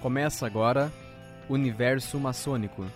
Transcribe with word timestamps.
Começa 0.00 0.46
agora 0.46 0.92
Universo 1.48 2.20
Maçônico. 2.20 2.86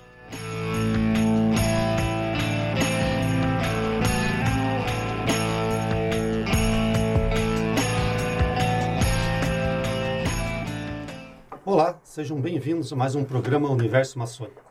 Olá, 11.65 11.99
sejam 12.04 12.41
bem-vindos 12.41 12.93
a 12.93 12.96
mais 12.96 13.16
um 13.16 13.25
programa 13.25 13.69
Universo 13.69 14.16
Maçônico. 14.16 14.62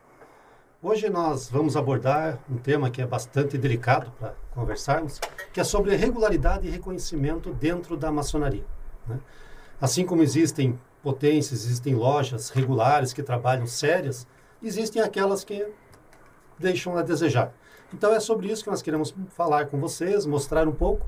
Hoje 0.82 1.10
nós 1.10 1.50
vamos 1.50 1.76
abordar 1.76 2.38
um 2.50 2.56
tema 2.56 2.90
que 2.90 3.02
é 3.02 3.06
bastante 3.06 3.58
delicado 3.58 4.10
para 4.18 4.34
conversarmos, 4.52 5.20
que 5.52 5.60
é 5.60 5.64
sobre 5.64 5.94
regularidade 5.96 6.66
e 6.66 6.70
reconhecimento 6.70 7.52
dentro 7.52 7.94
da 7.94 8.10
maçonaria. 8.10 8.64
Né? 9.06 9.20
Assim 9.78 10.06
como 10.06 10.22
existem 10.22 10.78
potências, 11.02 11.64
existem 11.64 11.94
lojas 11.94 12.50
regulares 12.50 13.12
que 13.12 13.22
trabalham 13.22 13.66
sérias, 13.66 14.26
existem 14.62 15.02
aquelas 15.02 15.44
que 15.44 15.66
deixam 16.58 16.96
a 16.96 17.02
desejar. 17.02 17.52
Então 17.92 18.12
é 18.12 18.20
sobre 18.20 18.50
isso 18.50 18.64
que 18.64 18.70
nós 18.70 18.80
queremos 18.80 19.14
falar 19.30 19.66
com 19.66 19.78
vocês, 19.78 20.24
mostrar 20.24 20.66
um 20.66 20.72
pouco 20.72 21.06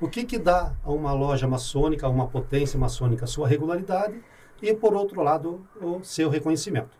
o 0.00 0.08
que, 0.08 0.24
que 0.24 0.38
dá 0.38 0.74
a 0.84 0.92
uma 0.92 1.12
loja 1.12 1.48
maçônica, 1.48 2.06
a 2.06 2.10
uma 2.10 2.28
potência 2.28 2.78
maçônica, 2.78 3.24
a 3.24 3.28
sua 3.28 3.48
regularidade 3.48 4.22
e, 4.62 4.74
por 4.74 4.94
outro 4.94 5.22
lado, 5.22 5.66
o 5.80 6.02
seu 6.02 6.28
reconhecimento. 6.28 6.96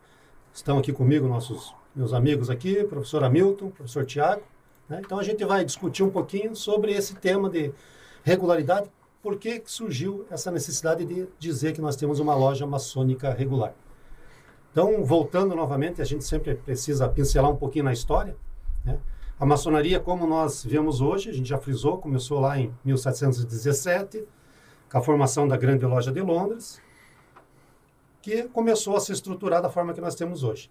Estão 0.53 0.79
aqui 0.79 0.93
comigo 0.93 1.29
nossos 1.29 1.75
meus 1.95 2.13
amigos 2.13 2.49
aqui, 2.51 2.85
professor 2.85 3.23
Hamilton, 3.23 3.71
professor 3.71 4.05
Tiago. 4.05 4.43
Né? 4.89 5.01
Então 5.05 5.19
a 5.19 5.23
gente 5.23 5.45
vai 5.45 5.65
discutir 5.65 6.03
um 6.03 6.11
pouquinho 6.11 6.57
sobre 6.57 6.93
esse 6.93 7.15
tema 7.15 7.51
de 7.51 7.73
regularidade, 8.25 8.91
por 9.23 9.37
que 9.37 9.63
surgiu 9.67 10.27
essa 10.31 10.51
necessidade 10.51 11.05
de 11.05 11.29
dizer 11.39 11.73
que 11.73 11.81
nós 11.81 11.97
temos 11.97 12.21
uma 12.21 12.35
loja 12.35 12.67
maçônica 12.67 13.33
regular. 13.33 13.75
Então, 14.71 15.05
voltando 15.05 15.55
novamente, 15.55 16.01
a 16.01 16.05
gente 16.05 16.25
sempre 16.25 16.55
precisa 16.55 17.09
pincelar 17.09 17.51
um 17.51 17.57
pouquinho 17.57 17.87
na 17.87 17.93
história. 17.93 18.37
Né? 18.85 18.99
A 19.41 19.47
maçonaria, 19.47 19.99
como 19.99 20.27
nós 20.27 20.65
vemos 20.65 21.01
hoje, 21.01 21.31
a 21.31 21.33
gente 21.33 21.49
já 21.49 21.59
frisou, 21.59 21.99
começou 21.99 22.41
lá 22.41 22.59
em 22.59 22.73
1717, 22.85 24.25
com 24.91 24.99
a 24.99 25.03
formação 25.03 25.47
da 25.47 25.57
Grande 25.57 25.85
Loja 25.85 26.13
de 26.13 26.21
Londres, 26.21 26.81
que 28.23 28.45
começou 28.45 28.97
a 28.97 29.01
se 29.01 29.13
estruturar 29.13 29.63
da 29.63 29.69
forma 29.69 29.93
que 29.93 30.01
nós 30.01 30.15
temos 30.15 30.43
hoje. 30.43 30.71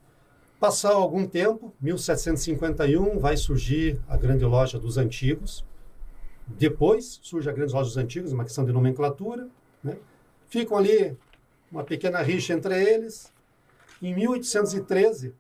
Passar 0.60 0.94
algum 0.94 1.26
tempo, 1.26 1.74
1751, 1.80 3.20
vai 3.20 3.38
surgir 3.38 4.00
a 4.08 4.18
Grande 4.18 4.44
Loja 4.44 4.80
dos 4.80 4.98
Antigos, 4.98 5.64
depois 6.48 7.20
surge 7.22 7.50
a 7.50 7.54
Grande 7.54 7.74
Loja 7.74 7.90
dos 7.90 7.98
Antigos, 7.98 8.32
uma 8.32 8.44
questão 8.44 8.66
de 8.66 8.72
nomenclatura. 8.72 9.48
Né? 9.84 9.98
Ficam 10.48 10.78
ali 10.78 11.16
uma 11.72 11.84
pequena 11.84 12.22
rixa 12.22 12.54
entre 12.54 12.82
eles. 12.82 13.32
Em 14.02 14.14
1813, 14.14 15.34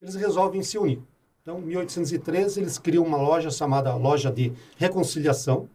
eles 0.00 0.14
resolvem 0.14 0.62
se 0.62 0.78
unir. 0.78 1.02
Então, 1.42 1.58
em 1.58 1.66
1813, 1.66 2.60
eles 2.60 2.78
criam 2.78 3.04
uma 3.04 3.18
loja 3.18 3.50
chamada 3.50 3.94
Loja 3.94 4.30
de 4.32 4.52
Reconciliação. 4.78 5.68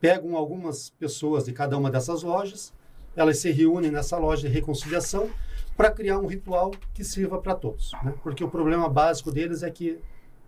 Pegam 0.00 0.36
algumas 0.36 0.90
pessoas 0.90 1.44
de 1.44 1.52
cada 1.52 1.76
uma 1.76 1.90
dessas 1.90 2.22
lojas, 2.22 2.72
elas 3.14 3.38
se 3.38 3.50
reúnem 3.50 3.90
nessa 3.90 4.16
loja 4.16 4.48
de 4.48 4.54
reconciliação 4.54 5.28
para 5.76 5.90
criar 5.90 6.18
um 6.18 6.26
ritual 6.26 6.72
que 6.94 7.04
sirva 7.04 7.40
para 7.40 7.54
todos. 7.54 7.92
Né? 8.04 8.14
Porque 8.22 8.42
o 8.42 8.50
problema 8.50 8.88
básico 8.88 9.30
deles 9.30 9.62
é 9.62 9.70
que 9.70 9.98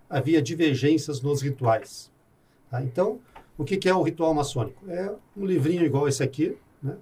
havia 0.09 0.43
divergências 0.43 1.21
nos 1.21 1.43
rituais. 1.43 2.11
Tá? 2.71 2.83
Então, 2.83 3.21
o 3.61 3.65
que, 3.65 3.77
que 3.77 3.91
é 3.91 3.95
o 3.95 4.01
ritual 4.01 4.33
maçônico? 4.33 4.91
É 4.91 5.15
um 5.37 5.45
livrinho 5.45 5.85
igual 5.85 6.09
esse 6.09 6.23
aqui. 6.23 6.57
Né? 6.83 6.97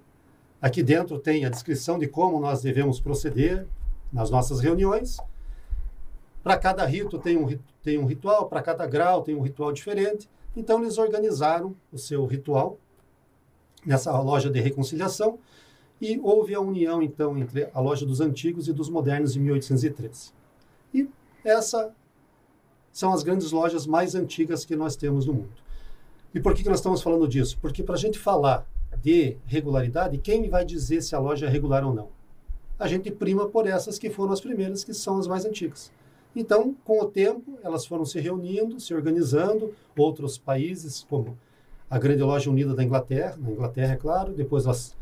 Aqui 0.61 0.83
dentro 0.83 1.17
tem 1.17 1.45
a 1.45 1.49
descrição 1.49 1.97
de 1.97 2.05
como 2.05 2.37
nós 2.37 2.61
devemos 2.61 2.99
proceder 2.99 3.65
nas 4.11 4.29
nossas 4.29 4.59
reuniões. 4.59 5.19
Para 6.43 6.57
cada 6.57 6.85
rito 6.85 7.17
tem 7.17 7.37
um, 7.37 7.57
tem 7.81 7.97
um 7.97 8.05
ritual, 8.05 8.49
para 8.49 8.61
cada 8.61 8.85
grau 8.85 9.21
tem 9.21 9.35
um 9.35 9.41
ritual 9.41 9.71
diferente. 9.71 10.29
Então, 10.53 10.81
eles 10.81 10.97
organizaram 10.97 11.73
o 11.93 11.97
seu 11.97 12.25
ritual 12.25 12.77
nessa 13.85 14.19
loja 14.19 14.49
de 14.49 14.59
reconciliação 14.59 15.39
e 16.01 16.19
houve 16.21 16.53
a 16.53 16.59
união, 16.59 17.01
então, 17.01 17.37
entre 17.37 17.69
a 17.73 17.79
loja 17.79 18.05
dos 18.05 18.19
antigos 18.19 18.67
e 18.67 18.73
dos 18.73 18.89
modernos 18.89 19.33
em 19.33 19.39
1813. 19.39 20.33
E 20.93 21.07
essas 21.41 21.89
são 22.91 23.13
as 23.13 23.23
grandes 23.23 23.49
lojas 23.53 23.87
mais 23.87 24.13
antigas 24.13 24.65
que 24.65 24.75
nós 24.75 24.97
temos 24.97 25.25
no 25.25 25.33
mundo. 25.35 25.68
E 26.33 26.39
por 26.39 26.53
que, 26.53 26.63
que 26.63 26.69
nós 26.69 26.79
estamos 26.79 27.01
falando 27.01 27.27
disso? 27.27 27.57
Porque 27.59 27.81
para 27.81 27.95
a 27.95 27.97
gente 27.97 28.19
falar 28.19 28.67
de 29.01 29.37
regularidade, 29.45 30.17
quem 30.17 30.49
vai 30.49 30.63
dizer 30.63 31.01
se 31.01 31.15
a 31.15 31.19
loja 31.19 31.47
é 31.47 31.49
regular 31.49 31.83
ou 31.85 31.93
não? 31.93 32.09
A 32.77 32.87
gente 32.87 33.09
prima 33.11 33.47
por 33.47 33.67
essas 33.67 33.97
que 33.97 34.09
foram 34.09 34.31
as 34.31 34.39
primeiras, 34.39 34.83
que 34.83 34.93
são 34.93 35.17
as 35.17 35.27
mais 35.27 35.43
antigas. 35.45 35.91
Então, 36.35 36.75
com 36.85 37.01
o 37.01 37.05
tempo, 37.05 37.57
elas 37.63 37.85
foram 37.85 38.05
se 38.05 38.19
reunindo, 38.19 38.79
se 38.79 38.93
organizando, 38.93 39.73
outros 39.97 40.37
países, 40.37 41.05
como 41.09 41.37
a 41.89 41.97
Grande 41.97 42.21
Loja 42.21 42.49
Unida 42.49 42.75
da 42.75 42.83
Inglaterra, 42.83 43.35
na 43.37 43.49
Inglaterra, 43.49 43.93
é 43.93 43.97
claro, 43.97 44.31
depois 44.31 44.65
elas 44.65 44.95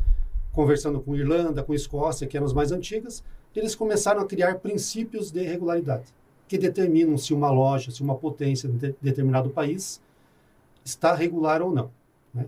conversando 0.54 1.02
com 1.02 1.16
Irlanda, 1.16 1.62
com 1.62 1.74
Escócia, 1.74 2.26
que 2.26 2.38
eram 2.38 2.48
as 2.48 2.54
mais 2.54 2.72
antigas, 2.72 3.24
eles 3.56 3.76
começaram 3.76 4.22
a 4.22 4.26
criar 4.26 4.60
princípios 4.60 5.32
de 5.32 5.42
regularidade, 5.42 6.06
que 6.48 6.58
determinam 6.58 7.18
se 7.18 7.34
uma 7.34 7.52
loja, 7.52 7.92
se 7.92 8.02
uma 8.02 8.16
potência 8.16 8.70
de 8.70 8.96
determinado 9.02 9.50
país 9.50 10.02
está 10.88 11.14
regular 11.14 11.62
ou 11.62 11.72
não. 11.72 11.92
Né? 12.34 12.46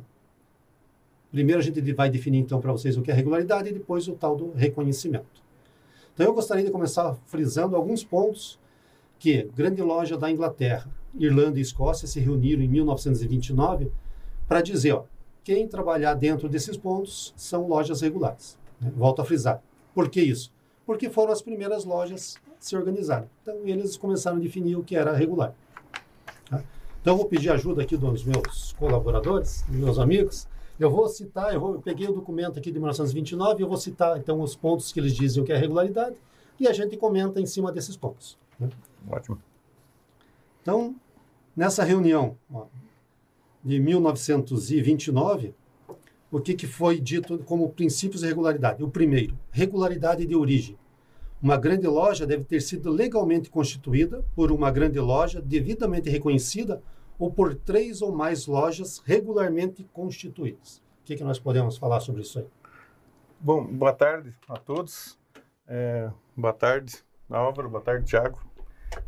Primeiro 1.31 1.59
a 1.59 1.63
gente 1.63 1.81
vai 1.94 2.09
definir 2.09 2.39
então 2.39 2.59
para 2.61 2.72
vocês 2.72 2.97
o 2.97 3.01
que 3.01 3.11
é 3.11 3.13
regularidade 3.13 3.69
e 3.69 3.73
depois 3.73 4.07
o 4.07 4.13
tal 4.13 4.35
do 4.35 4.51
reconhecimento. 4.51 5.44
Então 6.13 6.25
eu 6.25 6.33
gostaria 6.33 6.63
de 6.63 6.72
começar 6.72 7.16
frisando 7.27 7.75
alguns 7.75 8.03
pontos 8.03 8.59
que 9.19 9.44
grande 9.55 9.81
loja 9.81 10.17
da 10.17 10.31
Inglaterra, 10.31 10.89
Irlanda 11.17 11.59
e 11.59 11.61
Escócia 11.61 12.07
se 12.07 12.19
reuniram 12.19 12.63
em 12.63 12.67
1929 12.67 13.91
para 14.47 14.61
dizer, 14.61 14.94
ó, 14.94 15.03
quem 15.44 15.67
trabalhar 15.67 16.13
dentro 16.13 16.47
desses 16.47 16.77
pontos 16.77 17.33
são 17.35 17.67
lojas 17.67 18.01
regulares. 18.01 18.57
Né? 18.79 18.91
Volto 18.95 19.21
a 19.21 19.25
frisar. 19.25 19.61
Por 19.94 20.09
que 20.09 20.21
isso? 20.21 20.51
Porque 20.85 21.09
foram 21.09 21.33
as 21.33 21.41
primeiras 21.41 21.83
lojas 21.83 22.38
se 22.59 22.75
organizarem. 22.75 23.29
Então 23.41 23.59
eles 23.66 23.97
começaram 23.97 24.38
a 24.38 24.39
definir 24.39 24.77
o 24.77 24.83
que 24.83 24.95
era 24.95 25.13
regular. 25.13 25.53
Então, 27.02 27.14
eu 27.14 27.18
vou 27.18 27.26
pedir 27.26 27.50
ajuda 27.50 27.82
aqui 27.82 27.96
dos 27.96 28.24
meus 28.24 28.74
colaboradores, 28.74 29.64
dos 29.68 29.78
meus 29.78 30.00
amigos. 30.00 30.48
Eu 30.80 30.90
vou 30.90 31.08
citar, 31.08 31.54
eu, 31.54 31.60
vou, 31.60 31.74
eu 31.74 31.82
peguei 31.82 32.08
o 32.08 32.14
documento 32.14 32.60
aqui 32.60 32.72
de 32.72 32.80
1929 32.80 33.60
e 33.60 33.64
eu 33.64 33.68
vou 33.68 33.78
citar, 33.78 34.18
então, 34.18 34.42
os 34.42 34.56
pontos 34.56 34.92
que 34.92 35.00
eles 35.00 35.16
dizem 35.16 35.42
o 35.44 35.46
que 35.46 35.52
é 35.52 35.58
regularidade 35.58 36.16
e 36.60 36.68
a 36.68 36.74
gente 36.74 36.98
comenta 36.98 37.40
em 37.40 37.46
cima 37.46 37.72
desses 37.72 37.96
pontos. 37.96 38.38
Né? 38.60 38.70
Ótimo. 39.10 39.42
Então, 40.62 40.96
nessa 41.56 41.84
reunião 41.84 42.38
ó, 42.54 42.66
de 43.64 43.80
1929, 43.80 45.54
o 46.31 46.40
que, 46.40 46.54
que 46.54 46.68
foi 46.68 47.00
dito 47.00 47.40
como 47.40 47.70
princípios 47.70 48.22
de 48.22 48.28
regularidade? 48.28 48.84
O 48.84 48.90
primeiro, 48.90 49.38
regularidade 49.52 50.26
de 50.26 50.36
origem. 50.36 50.78
Uma 51.41 51.55
grande 51.55 51.88
loja 51.88 52.27
deve 52.27 52.44
ter 52.44 52.59
sido 52.59 52.91
legalmente 52.91 53.50
constituída 53.50 54.25
por 54.35 54.51
uma 54.51 54.69
grande 54.69 55.00
loja 55.00 55.41
devidamente 55.41 56.09
reconhecida 56.09 56.83
ou 57.17 57.31
por 57.31 57.55
três 57.55 58.01
ou 58.01 58.11
mais 58.11 58.45
lojas 58.45 59.01
regularmente 59.05 59.85
constituídas. 59.94 60.79
O 61.01 61.05
que, 61.05 61.16
que 61.16 61.23
nós 61.23 61.39
podemos 61.39 61.77
falar 61.77 62.01
sobre 62.01 62.23
isso 62.23 62.39
aí? 62.39 62.45
Bom, 63.39 63.66
boa 63.66 63.94
tarde 63.94 64.38
a 64.50 64.57
todos. 64.57 65.17
É, 65.66 66.11
boa 66.35 66.51
tarde, 66.51 66.97
Álvaro. 67.29 67.69
Boa 67.69 67.81
tarde, 67.81 68.06
Tiago. 68.06 68.38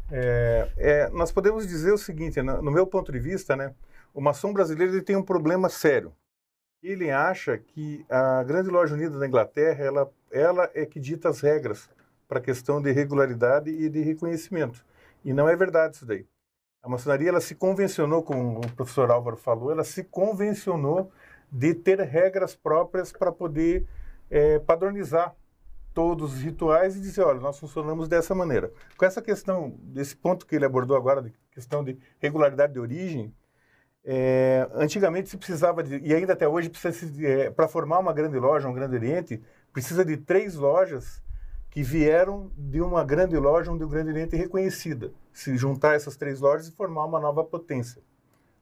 É, 0.09 0.71
é, 0.77 1.09
nós 1.09 1.33
podemos 1.33 1.67
dizer 1.67 1.91
o 1.91 1.97
seguinte, 1.97 2.41
no, 2.41 2.61
no 2.61 2.71
meu 2.71 2.87
ponto 2.87 3.11
de 3.11 3.19
vista, 3.19 3.57
né, 3.57 3.75
o 4.13 4.21
maçom 4.21 4.53
brasileiro 4.53 4.93
ele 4.93 5.01
tem 5.01 5.17
um 5.17 5.23
problema 5.23 5.67
sério. 5.67 6.13
Ele 6.81 7.11
acha 7.11 7.57
que 7.57 8.05
a 8.09 8.41
grande 8.43 8.69
loja 8.69 8.95
unida 8.95 9.19
da 9.19 9.27
Inglaterra 9.27 9.83
ela, 9.83 10.11
ela 10.31 10.71
é 10.73 10.85
que 10.85 10.99
dita 10.99 11.27
as 11.27 11.41
regras 11.41 11.89
para 12.31 12.39
a 12.39 12.41
questão 12.41 12.81
de 12.81 12.89
regularidade 12.93 13.69
e 13.69 13.89
de 13.89 13.99
reconhecimento. 13.99 14.85
E 15.21 15.33
não 15.33 15.49
é 15.49 15.55
verdade 15.57 15.97
isso 15.97 16.05
daí. 16.05 16.25
A 16.81 16.87
maçonaria 16.87 17.27
ela 17.27 17.41
se 17.41 17.53
convencionou, 17.53 18.23
como 18.23 18.59
o 18.59 18.71
professor 18.71 19.11
Álvaro 19.11 19.35
falou, 19.35 19.69
ela 19.69 19.83
se 19.83 20.01
convencionou 20.05 21.11
de 21.51 21.73
ter 21.73 21.99
regras 21.99 22.55
próprias 22.55 23.11
para 23.11 23.33
poder 23.33 23.85
é, 24.29 24.59
padronizar 24.59 25.35
todos 25.93 26.35
os 26.35 26.41
rituais 26.41 26.95
e 26.95 27.01
dizer, 27.01 27.21
olha, 27.21 27.41
nós 27.41 27.59
funcionamos 27.59 28.07
dessa 28.07 28.33
maneira. 28.33 28.71
Com 28.97 29.03
essa 29.03 29.21
questão, 29.21 29.75
desse 29.83 30.15
ponto 30.15 30.45
que 30.45 30.55
ele 30.55 30.63
abordou 30.63 30.95
agora, 30.95 31.21
de 31.21 31.33
questão 31.51 31.83
de 31.83 31.99
regularidade 32.17 32.71
de 32.71 32.79
origem, 32.79 33.35
é, 34.05 34.69
antigamente 34.73 35.27
se 35.27 35.35
precisava 35.35 35.83
de, 35.83 35.97
e 35.97 36.15
ainda 36.15 36.31
até 36.31 36.47
hoje 36.47 36.69
precisa 36.69 37.27
é, 37.27 37.49
para 37.49 37.67
formar 37.67 37.99
uma 37.99 38.13
grande 38.13 38.39
loja, 38.39 38.69
um 38.69 38.73
grande 38.73 38.95
oriente, 38.95 39.43
precisa 39.73 40.05
de 40.05 40.15
três 40.15 40.55
lojas 40.55 41.21
que 41.71 41.81
vieram 41.81 42.51
de 42.57 42.81
uma 42.81 43.03
grande 43.03 43.37
loja, 43.37 43.71
onde 43.71 43.83
o 43.83 43.87
grande 43.87 44.11
oriente 44.11 44.35
é 44.35 44.37
reconhecida. 44.37 45.11
Se 45.31 45.57
juntar 45.57 45.95
essas 45.95 46.17
três 46.17 46.41
lojas 46.41 46.67
e 46.67 46.71
formar 46.71 47.05
uma 47.05 47.19
nova 47.19 47.43
potência. 47.45 48.01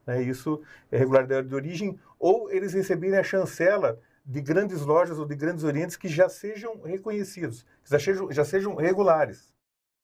Né? 0.05 0.21
Isso 0.21 0.61
é 0.91 0.97
regularidade 0.97 1.47
de 1.47 1.55
origem, 1.55 1.99
ou 2.19 2.51
eles 2.51 2.73
receberem 2.73 3.17
a 3.17 3.23
chancela 3.23 3.99
de 4.23 4.39
grandes 4.41 4.81
lojas 4.81 5.17
ou 5.17 5.25
de 5.25 5.35
grandes 5.35 5.63
orientes 5.63 5.97
que 5.97 6.07
já 6.07 6.29
sejam 6.29 6.81
reconhecidos, 6.83 7.65
que 7.83 7.89
já 7.89 7.99
sejam, 7.99 8.31
já 8.31 8.45
sejam 8.45 8.75
regulares, 8.75 9.51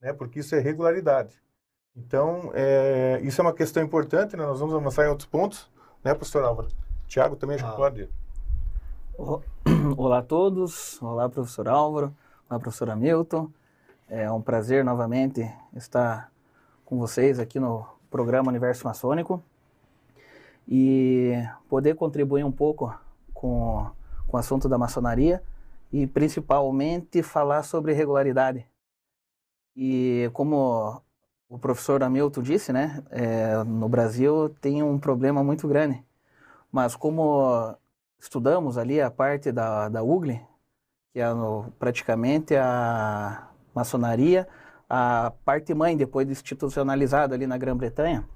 né? 0.02 0.12
porque 0.12 0.40
isso 0.40 0.56
é 0.56 0.60
regularidade. 0.60 1.40
Então, 1.96 2.52
é, 2.56 3.20
isso 3.24 3.40
é 3.40 3.44
uma 3.44 3.54
questão 3.54 3.84
importante, 3.84 4.36
né? 4.36 4.44
nós 4.44 4.60
vamos 4.60 4.74
avançar 4.74 5.06
em 5.06 5.10
outros 5.10 5.30
pontos, 5.30 5.70
né, 6.04 6.14
professor 6.14 6.44
Álvaro? 6.44 6.70
Tiago 7.08 7.36
também 7.36 7.56
acho 7.56 7.66
ah. 7.66 7.70
que 7.70 7.78
pode. 7.78 8.10
Olá 9.96 10.18
a 10.18 10.24
todos, 10.24 11.02
olá 11.02 11.30
professor 11.30 11.70
Álvaro, 11.70 12.14
olá 12.50 12.60
professor 12.60 12.90
Hamilton. 12.90 13.50
É 14.08 14.32
um 14.32 14.42
prazer 14.42 14.84
novamente 14.86 15.42
estar 15.76 16.32
com 16.86 16.98
vocês 16.98 17.40
aqui 17.40 17.60
no 17.60 17.86
programa 18.10 18.50
Universo 18.50 18.86
Maçônico 18.86 19.44
e 20.68 21.34
poder 21.68 21.96
contribuir 21.96 22.44
um 22.44 22.52
pouco 22.52 22.94
com, 23.34 23.90
com 24.28 24.38
o 24.38 24.40
assunto 24.40 24.70
da 24.70 24.78
maçonaria 24.78 25.42
e 25.92 26.06
principalmente 26.06 27.24
falar 27.24 27.64
sobre 27.64 27.94
regularidade. 27.94 28.66
E 29.76 30.30
como 30.34 31.02
o 31.50 31.58
professor 31.58 32.02
Hamilton 32.04 32.42
disse, 32.42 32.72
né, 32.72 33.04
é, 33.10 33.64
no 33.64 33.90
Brasil 33.90 34.50
tem 34.62 34.84
um 34.84 35.00
problema 35.00 35.44
muito 35.44 35.68
grande, 35.68 36.04
mas 36.72 36.96
como 36.96 37.76
estudamos 38.20 38.78
ali 38.78 39.02
a 39.02 39.10
parte 39.10 39.52
da, 39.52 39.90
da 39.90 40.04
UGLE, 40.04 40.42
que 41.16 41.22
é 41.22 41.34
no, 41.34 41.72
praticamente 41.80 42.58
a 42.58 43.48
maçonaria, 43.74 44.46
a 44.90 45.32
parte 45.46 45.74
mãe 45.74 45.96
depois 45.96 46.28
de 46.28 46.34
institucionalizada 46.34 47.34
ali 47.34 47.48
na 47.48 47.58
Grã-Bretanha, 47.58 48.28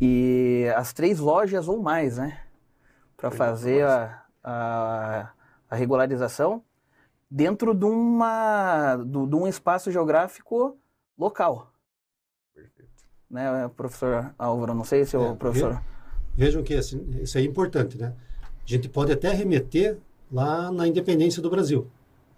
e 0.00 0.64
as 0.74 0.94
três 0.94 1.18
lojas 1.18 1.68
ou 1.68 1.78
mais, 1.78 2.16
né? 2.16 2.40
Para 3.18 3.30
fazer 3.30 3.84
a, 3.84 4.24
a, 4.42 5.30
a, 5.68 5.76
regularização 5.76 6.64
dentro 7.30 7.74
de, 7.74 7.84
uma, 7.84 8.96
de, 8.96 9.26
de 9.26 9.36
um 9.36 9.46
espaço 9.46 9.92
geográfico 9.92 10.78
local. 11.18 11.70
Perfeito. 12.54 13.04
Né, 13.30 13.70
professor 13.76 14.34
Álvaro? 14.38 14.72
Não 14.72 14.84
sei 14.84 15.04
se 15.04 15.16
é, 15.16 15.18
o 15.18 15.36
professor... 15.36 15.82
Vejam 16.34 16.62
que 16.62 16.74
assim, 16.74 17.06
isso 17.20 17.36
é 17.36 17.42
importante, 17.42 17.98
né? 17.98 18.14
A 18.40 18.66
gente 18.66 18.88
pode 18.88 19.12
até 19.12 19.30
remeter 19.30 19.98
lá 20.32 20.72
na 20.72 20.88
independência 20.88 21.42
do 21.42 21.50
Brasil. 21.50 21.86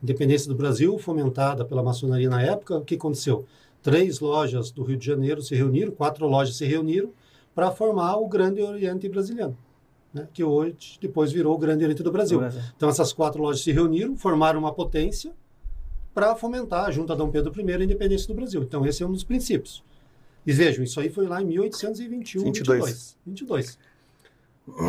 Independência 0.03 0.49
do 0.49 0.55
Brasil, 0.55 0.99
fomentada 0.99 1.65
pela 1.65 1.83
maçonaria 1.83 2.29
na 2.29 2.43
época, 2.43 2.79
o 2.79 2.85
que 2.85 2.97
aconteceu? 2.97 3.47
Três 3.83 4.19
lojas 4.21 4.71
do 4.71 4.83
Rio 4.83 4.97
de 4.97 5.07
Janeiro 5.07 5.41
se 5.41 5.55
reuniram, 5.55 5.93
quatro 5.93 6.27
lojas 6.27 6.57
se 6.57 6.65
reuniram 6.65 7.13
para 7.55 7.71
formar 7.71 8.17
o 8.17 8.27
Grande 8.27 8.61
Oriente 8.61 9.09
Brasileiro, 9.09 9.57
né? 10.13 10.27
que 10.33 10.43
hoje 10.43 10.99
depois 11.01 11.31
virou 11.31 11.55
o 11.55 11.59
Grande 11.59 11.85
Oriente 11.85 12.03
do 12.03 12.11
Brasil. 12.11 12.39
Brasil. 12.39 12.61
Então 12.77 12.89
essas 12.89 13.13
quatro 13.13 13.41
lojas 13.41 13.63
se 13.63 13.71
reuniram, 13.71 14.17
formaram 14.17 14.59
uma 14.59 14.73
potência 14.73 15.33
para 16.13 16.35
fomentar, 16.35 16.93
junto 16.93 17.13
a 17.13 17.17
Dom 17.17 17.31
Pedro 17.31 17.53
I, 17.57 17.73
a 17.73 17.85
independência 17.85 18.27
do 18.29 18.35
Brasil. 18.35 18.63
Então 18.63 18.85
esse 18.85 19.03
é 19.03 19.07
um 19.07 19.13
dos 19.13 19.25
princípios. 19.25 19.83
E 20.47 20.53
vejam, 20.53 20.85
isso 20.85 21.01
aí 21.01 21.09
foi 21.09 21.27
lá 21.27 21.41
em 21.41 21.47
1821, 21.47 22.45
22. 22.45 22.85
22. 22.85 23.19
22. 23.27 23.79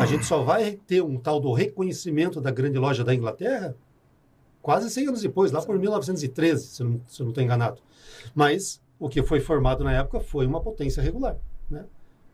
A 0.00 0.06
gente 0.06 0.24
só 0.24 0.42
vai 0.42 0.78
ter 0.86 1.02
um 1.02 1.18
tal 1.18 1.38
do 1.38 1.52
reconhecimento 1.52 2.40
da 2.40 2.50
grande 2.50 2.78
loja 2.78 3.04
da 3.04 3.14
Inglaterra 3.14 3.76
quase 4.62 4.90
100 4.90 5.08
anos 5.08 5.22
depois, 5.22 5.52
lá 5.52 5.62
por 5.62 5.78
1913, 5.78 6.66
se 6.66 6.82
eu 6.82 6.88
não, 6.88 7.00
se 7.06 7.22
não 7.22 7.28
estou 7.28 7.44
enganado. 7.44 7.80
Mas 8.34 8.82
o 8.98 9.08
que 9.08 9.22
foi 9.22 9.38
formado 9.38 9.84
na 9.84 9.92
época 9.92 10.18
foi 10.18 10.44
uma 10.44 10.60
potência 10.60 11.00
regular. 11.00 11.36
Né? 11.70 11.84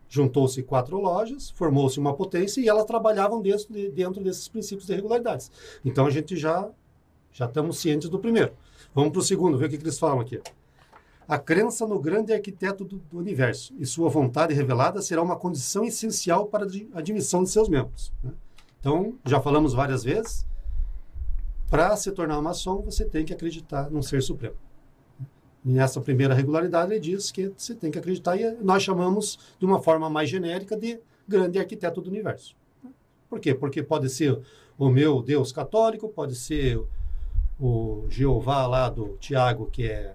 Juntou-se 0.08 0.62
quatro 0.62 0.98
lojas, 0.98 1.50
formou-se 1.50 1.98
uma 1.98 2.14
potência 2.14 2.60
e 2.60 2.68
elas 2.68 2.86
trabalhavam 2.86 3.42
dentro, 3.42 3.70
de, 3.70 3.90
dentro 3.90 4.24
desses 4.24 4.48
princípios 4.48 4.86
de 4.86 4.94
regularidades. 4.94 5.50
Então 5.84 6.06
a 6.06 6.10
gente 6.10 6.36
já 6.36 6.70
já 7.32 7.46
estamos 7.46 7.78
cientes 7.78 8.08
do 8.08 8.18
primeiro. 8.18 8.52
Vamos 8.94 9.10
para 9.12 9.20
o 9.20 9.22
segundo, 9.22 9.56
ver 9.56 9.66
o 9.66 9.68
que, 9.68 9.78
que, 9.78 9.84
eles 9.84 9.98
falam 9.98 10.20
aqui. 10.20 10.40
A 11.26 11.38
crença 11.38 11.86
no 11.86 11.98
grande 11.98 12.32
arquiteto 12.32 12.84
do, 12.84 12.96
do, 12.98 13.18
universo 13.18 13.74
e 13.78 13.86
sua 13.86 14.08
vontade 14.08 14.52
revelada 14.52 15.00
será 15.00 15.22
uma 15.22 15.36
condição 15.36 15.84
essencial 15.84 16.46
para 16.46 16.64
a 16.64 16.98
admissão 16.98 17.42
de 17.42 17.50
seus 17.50 17.68
membros. 17.68 18.12
Né? 18.22 18.32
Então, 18.80 19.14
já 19.24 19.40
falamos 19.40 19.72
várias 19.72 20.02
vezes, 20.02 20.44
para 21.70 21.96
se 21.96 22.10
tornar 22.12 22.40
maçom, 22.42 22.82
você 22.82 23.04
tem 23.04 23.24
que 23.24 23.32
acreditar 23.32 23.90
num 23.90 24.02
ser 24.02 24.22
supremo 24.22 24.56
nessa 25.64 26.00
primeira 26.00 26.34
regularidade, 26.34 26.92
ele 26.92 27.00
diz 27.00 27.30
que 27.30 27.52
você 27.56 27.74
tem 27.74 27.90
que 27.90 27.98
acreditar, 27.98 28.36
e 28.36 28.50
nós 28.62 28.82
chamamos 28.82 29.38
de 29.58 29.64
uma 29.64 29.80
forma 29.80 30.10
mais 30.10 30.28
genérica 30.28 30.76
de 30.76 30.98
grande 31.26 31.58
arquiteto 31.58 32.00
do 32.00 32.10
universo. 32.10 32.56
Por 33.28 33.38
quê? 33.38 33.54
Porque 33.54 33.82
pode 33.82 34.08
ser 34.10 34.38
o 34.76 34.88
meu 34.88 35.22
Deus 35.22 35.52
católico, 35.52 36.08
pode 36.08 36.34
ser 36.34 36.82
o 37.60 38.04
Jeová 38.08 38.66
lá 38.66 38.90
do 38.90 39.16
Tiago, 39.20 39.68
que 39.70 39.86
é 39.86 40.14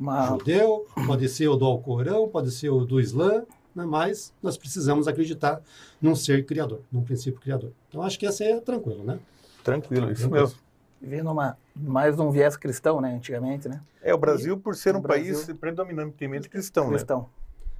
Uma... 0.00 0.26
judeu, 0.26 0.86
pode 1.06 1.28
ser 1.28 1.48
o 1.48 1.56
do 1.56 1.66
Alcorão, 1.66 2.26
pode 2.26 2.50
ser 2.50 2.70
o 2.70 2.84
do 2.84 2.98
Islã, 2.98 3.44
né? 3.74 3.84
mas 3.84 4.32
nós 4.42 4.56
precisamos 4.56 5.06
acreditar 5.06 5.60
num 6.00 6.16
ser 6.16 6.46
criador, 6.46 6.80
num 6.90 7.02
princípio 7.02 7.40
criador. 7.40 7.70
Então 7.88 8.02
acho 8.02 8.18
que 8.18 8.26
essa 8.26 8.42
é 8.42 8.58
tranquilo, 8.60 9.04
né? 9.04 9.18
Tranquilo, 9.62 10.10
isso 10.10 10.28
mesmo 10.30 10.58
vivendo 11.00 11.30
uma, 11.30 11.56
mais 11.74 12.18
um 12.20 12.30
viés 12.30 12.56
cristão, 12.56 13.00
né, 13.00 13.14
antigamente, 13.14 13.68
né? 13.68 13.80
É, 14.02 14.12
o 14.12 14.18
Brasil, 14.18 14.58
por 14.58 14.76
ser 14.76 14.94
um 14.94 15.00
Brasil, 15.00 15.34
país 15.34 15.52
predominantemente 15.58 16.48
cristão, 16.48 16.84
né? 16.84 16.90
cristão. 16.90 17.20
né? 17.20 17.26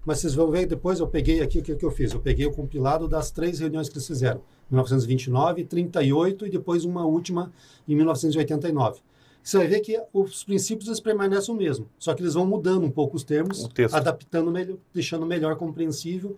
Mas 0.05 0.21
vocês 0.21 0.35
vão 0.35 0.51
ver, 0.51 0.65
depois 0.67 0.99
eu 0.99 1.07
peguei 1.07 1.43
aqui 1.43 1.59
o 1.59 1.63
que, 1.63 1.77
que 1.77 1.85
eu 1.85 1.91
fiz. 1.91 2.13
Eu 2.13 2.21
peguei 2.21 2.47
o 2.47 2.53
compilado 2.53 3.07
das 3.07 3.31
três 3.31 3.59
reuniões 3.59 3.87
que 3.87 3.97
eles 3.97 4.07
fizeram. 4.07 4.41
1929, 4.71 5.65
38 5.65 6.47
e 6.47 6.51
depois 6.51 6.87
uma 6.87 7.05
última 7.05 7.53
em 7.87 7.95
1989. 7.95 9.03
Você 9.43 9.59
vai 9.59 9.67
ver 9.67 9.81
que 9.81 10.01
os 10.13 10.45
princípios 10.45 10.87
eles 10.87 11.01
permanecem 11.01 11.55
o 11.55 11.57
mesmo, 11.57 11.89
só 11.99 12.15
que 12.15 12.23
eles 12.23 12.35
vão 12.35 12.47
mudando 12.47 12.85
um 12.85 12.91
pouco 12.91 13.17
os 13.17 13.25
termos, 13.25 13.69
adaptando, 13.93 14.51
melhor, 14.51 14.77
deixando 14.93 15.25
melhor 15.25 15.57
compreensível 15.57 16.37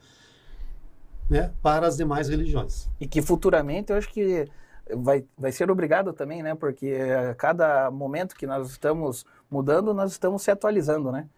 né, 1.29 1.53
para 1.63 1.87
as 1.87 1.97
demais 1.97 2.29
religiões. 2.29 2.89
E 3.01 3.07
que 3.07 3.21
futuramente 3.21 3.91
eu 3.91 3.99
acho 3.99 4.09
que 4.09 4.47
vai, 4.95 5.25
vai 5.37 5.53
ser 5.53 5.71
obrigado 5.71 6.13
também, 6.13 6.43
né? 6.43 6.55
Porque 6.55 6.95
a 7.31 7.35
cada 7.35 7.91
momento 7.91 8.35
que 8.35 8.47
nós 8.47 8.71
estamos 8.71 9.25
mudando, 9.51 9.95
nós 9.95 10.13
estamos 10.13 10.43
se 10.43 10.51
atualizando, 10.51 11.11
né? 11.11 11.29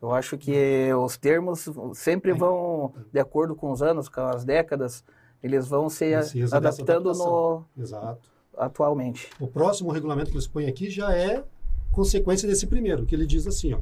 Eu 0.00 0.12
acho 0.12 0.38
que 0.38 0.92
os 0.94 1.18
termos 1.18 1.68
sempre 1.94 2.32
vão, 2.32 2.94
de 3.12 3.20
acordo 3.20 3.54
com 3.54 3.70
os 3.70 3.82
anos, 3.82 4.08
com 4.08 4.22
as 4.22 4.44
décadas, 4.44 5.04
eles 5.42 5.68
vão 5.68 5.90
se 5.90 6.10
Precisa 6.10 6.56
adaptando 6.56 7.12
no 7.12 7.64
Exato. 7.78 8.30
Atualmente. 8.56 9.28
O 9.38 9.46
próximo 9.46 9.90
regulamento 9.90 10.30
que 10.30 10.36
eles 10.36 10.46
põem 10.46 10.66
aqui 10.66 10.90
já 10.90 11.14
é 11.14 11.44
consequência 11.90 12.48
desse 12.48 12.66
primeiro, 12.66 13.04
que 13.04 13.14
ele 13.14 13.26
diz 13.26 13.46
assim, 13.46 13.72
ó, 13.72 13.80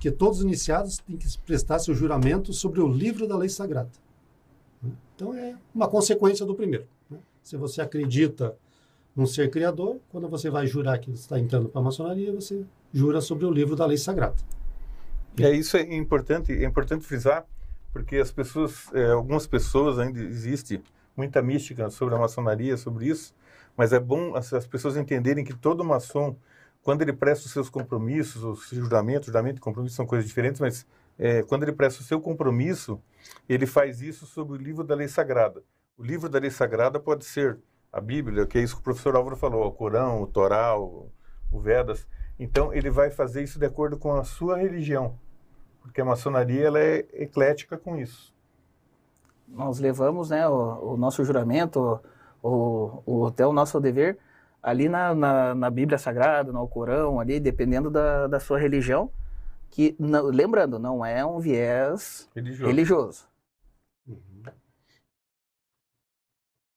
que 0.00 0.10
todos 0.10 0.38
os 0.38 0.44
iniciados 0.44 0.98
têm 0.98 1.16
que 1.16 1.26
prestar 1.38 1.78
seu 1.78 1.94
juramento 1.94 2.52
sobre 2.52 2.80
o 2.80 2.88
livro 2.88 3.26
da 3.26 3.36
lei 3.36 3.48
sagrada. 3.48 3.90
Então 5.14 5.34
é 5.34 5.54
uma 5.74 5.88
consequência 5.88 6.44
do 6.44 6.54
primeiro. 6.54 6.86
Se 7.42 7.56
você 7.56 7.80
acredita 7.80 8.56
num 9.14 9.26
ser 9.26 9.50
criador, 9.50 9.98
quando 10.10 10.28
você 10.28 10.50
vai 10.50 10.66
jurar 10.66 10.98
que 10.98 11.10
está 11.10 11.38
entrando 11.38 11.68
para 11.68 11.80
a 11.80 11.84
maçonaria, 11.84 12.32
você 12.32 12.64
jura 12.92 13.20
sobre 13.20 13.46
o 13.46 13.50
livro 13.50 13.74
da 13.74 13.86
lei 13.86 13.96
sagrada. 13.96 14.36
É 15.38 15.50
isso 15.50 15.76
é 15.76 15.94
importante, 15.94 16.52
é 16.52 16.64
importante 16.64 17.04
frisar, 17.04 17.46
porque 17.92 18.16
as 18.16 18.30
pessoas, 18.30 18.92
é, 18.94 19.10
algumas 19.10 19.46
pessoas 19.46 19.98
ainda 19.98 20.20
existe 20.20 20.82
muita 21.16 21.40
mística 21.40 21.88
sobre 21.88 22.14
a 22.14 22.18
maçonaria, 22.18 22.76
sobre 22.76 23.06
isso, 23.06 23.34
mas 23.76 23.92
é 23.92 24.00
bom 24.00 24.34
as, 24.34 24.52
as 24.52 24.66
pessoas 24.66 24.96
entenderem 24.96 25.44
que 25.44 25.54
todo 25.54 25.84
maçom, 25.84 26.36
quando 26.82 27.02
ele 27.02 27.12
presta 27.12 27.46
os 27.46 27.52
seus 27.52 27.68
compromissos, 27.68 28.42
os 28.42 28.68
juramentos, 28.70 29.26
juramento 29.26 29.58
e 29.58 29.60
compromisso 29.60 29.96
são 29.96 30.06
coisas 30.06 30.26
diferentes, 30.26 30.60
mas 30.60 30.86
é, 31.18 31.42
quando 31.42 31.62
ele 31.62 31.72
presta 31.72 32.00
o 32.00 32.04
seu 32.04 32.20
compromisso, 32.20 33.00
ele 33.48 33.66
faz 33.66 34.00
isso 34.00 34.26
sobre 34.26 34.56
o 34.56 34.60
livro 34.60 34.84
da 34.84 34.94
lei 34.94 35.08
sagrada. 35.08 35.62
O 35.96 36.04
livro 36.04 36.28
da 36.28 36.38
lei 36.38 36.50
sagrada 36.50 37.00
pode 37.00 37.24
ser 37.24 37.58
a 37.92 38.00
Bíblia, 38.00 38.46
que 38.46 38.58
é 38.58 38.62
isso 38.62 38.74
que 38.74 38.80
o 38.80 38.84
professor 38.84 39.16
Álvaro 39.16 39.36
falou, 39.36 39.66
o 39.66 39.72
Corão, 39.72 40.22
o 40.22 40.26
Torá, 40.26 40.78
o, 40.78 41.10
o 41.50 41.58
Vedas. 41.58 42.06
Então, 42.38 42.72
ele 42.72 42.90
vai 42.90 43.10
fazer 43.10 43.42
isso 43.42 43.58
de 43.58 43.64
acordo 43.64 43.96
com 43.96 44.14
a 44.14 44.24
sua 44.24 44.58
religião, 44.58 45.18
porque 45.80 46.00
a 46.00 46.04
maçonaria 46.04 46.66
ela 46.66 46.78
é 46.78 47.06
eclética 47.14 47.78
com 47.78 47.96
isso. 47.96 48.34
Nós 49.48 49.78
levamos 49.78 50.30
né, 50.30 50.46
o, 50.46 50.92
o 50.92 50.96
nosso 50.98 51.24
juramento, 51.24 51.98
o, 52.46 53.02
o, 53.04 53.26
até 53.26 53.46
o 53.46 53.52
nosso 53.52 53.80
dever, 53.80 54.18
ali 54.62 54.88
na, 54.88 55.14
na, 55.14 55.54
na, 55.54 55.70
Bíblia 55.70 55.98
Sagrada, 55.98 56.52
no 56.52 56.66
Corão, 56.68 57.20
ali, 57.20 57.40
dependendo 57.40 57.90
da, 57.90 58.26
da 58.26 58.40
sua 58.40 58.58
religião, 58.58 59.10
que, 59.70 59.96
não, 59.98 60.26
lembrando, 60.26 60.78
não 60.78 61.04
é 61.04 61.24
um 61.24 61.38
viés 61.38 62.28
religioso. 62.34 62.66
religioso. 62.66 63.36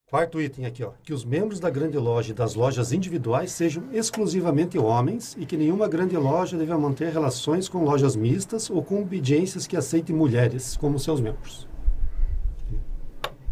Quarto 0.09 0.41
item 0.41 0.65
aqui, 0.65 0.83
ó, 0.83 0.91
que 1.03 1.13
os 1.13 1.23
membros 1.23 1.59
da 1.59 1.69
grande 1.69 1.95
loja 1.95 2.31
e 2.31 2.33
das 2.33 2.55
lojas 2.55 2.91
individuais 2.91 3.51
sejam 3.51 3.83
exclusivamente 3.93 4.75
homens 4.75 5.37
e 5.37 5.45
que 5.45 5.55
nenhuma 5.55 5.87
grande 5.87 6.17
loja 6.17 6.57
deva 6.57 6.79
manter 6.79 7.13
relações 7.13 7.69
com 7.69 7.83
lojas 7.83 8.15
mistas 8.15 8.71
ou 8.71 8.83
com 8.83 9.03
obediências 9.03 9.67
que 9.67 9.77
aceitem 9.77 10.15
mulheres 10.15 10.75
como 10.75 10.97
seus 10.97 11.21
membros. 11.21 11.67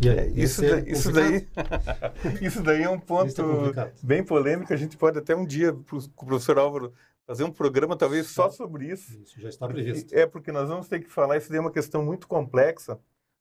É, 0.06 0.28
isso, 0.28 0.64
é 0.64 0.70
daí, 0.70 0.92
isso, 0.92 1.12
daí, 1.12 1.48
isso 2.42 2.62
daí 2.62 2.84
é 2.84 2.90
um 2.90 3.00
ponto 3.00 3.28
Isso 3.28 3.42
é 3.42 3.92
bem 4.04 4.24
polêmico. 4.24 4.72
A 4.72 4.78
gente 4.78 4.96
pode 4.96 5.18
até 5.18 5.36
um 5.36 5.46
dia, 5.46 5.74
com 5.74 5.98
o 5.98 6.26
professor 6.26 6.60
Álvaro, 6.60 6.94
fazer 7.26 7.44
um 7.44 7.52
programa 7.52 7.98
talvez 7.98 8.28
só 8.28 8.50
sobre 8.50 8.86
isso. 8.86 9.20
Isso 9.22 9.40
já 9.42 9.50
está 9.50 9.68
previsto. 9.68 10.14
É, 10.14 10.26
porque 10.26 10.52
nós 10.52 10.70
vamos 10.70 10.88
ter 10.88 11.00
que 11.00 11.10
falar, 11.10 11.38
isso 11.38 11.50
daí 11.50 11.58
é 11.58 11.62
uma 11.62 11.72
questão 11.72 12.04
muito 12.04 12.28
complexa. 12.28 13.00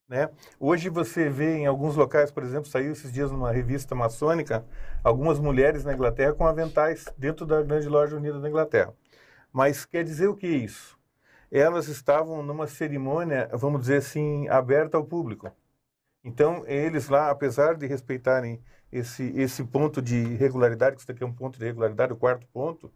Né? 0.09 0.31
Hoje 0.59 0.89
você 0.89 1.29
vê 1.29 1.57
em 1.57 1.67
alguns 1.67 1.97
locais, 1.97 2.31
por 2.31 2.43
exemplo, 2.43 2.71
saiu 2.71 2.93
esses 2.93 3.13
dias 3.13 3.31
numa 3.31 3.51
revista 3.51 3.95
maçônica, 3.95 4.65
algumas 5.03 5.39
mulheres 5.39 5.85
na 5.85 5.93
Inglaterra 5.93 6.33
com 6.33 6.47
aventais 6.47 7.07
dentro 7.19 7.45
da 7.45 7.61
grande 7.61 7.89
loja 7.89 8.17
unida 8.17 8.41
da 8.41 8.49
Inglaterra. 8.49 8.95
Mas 9.53 9.85
quer 9.85 10.05
dizer 10.05 10.29
o 10.29 10.37
que 10.37 10.47
é 10.47 10.51
isso? 10.51 10.97
Elas 11.51 11.89
estavam 11.89 12.43
numa 12.43 12.67
cerimônia, 12.67 13.49
vamos 13.53 13.81
dizer 13.81 13.99
assim, 13.99 14.49
aberta 14.49 14.97
ao 14.97 15.05
público. 15.05 15.51
Então, 16.27 16.65
eles 16.67 17.09
lá, 17.09 17.31
apesar 17.31 17.77
de 17.77 17.87
respeitarem 17.87 18.61
esse, 18.91 19.33
esse 19.37 19.63
ponto 19.63 20.03
de 20.03 20.35
regularidade, 20.35 20.97
que 20.97 21.01
isso 21.01 21.07
daqui 21.07 21.23
é 21.23 21.27
um 21.27 21.33
ponto 21.33 21.57
de 21.57 21.65
regularidade, 21.65 22.13
o 22.13 22.17
quarto 22.17 22.45
ponto, 22.49 22.93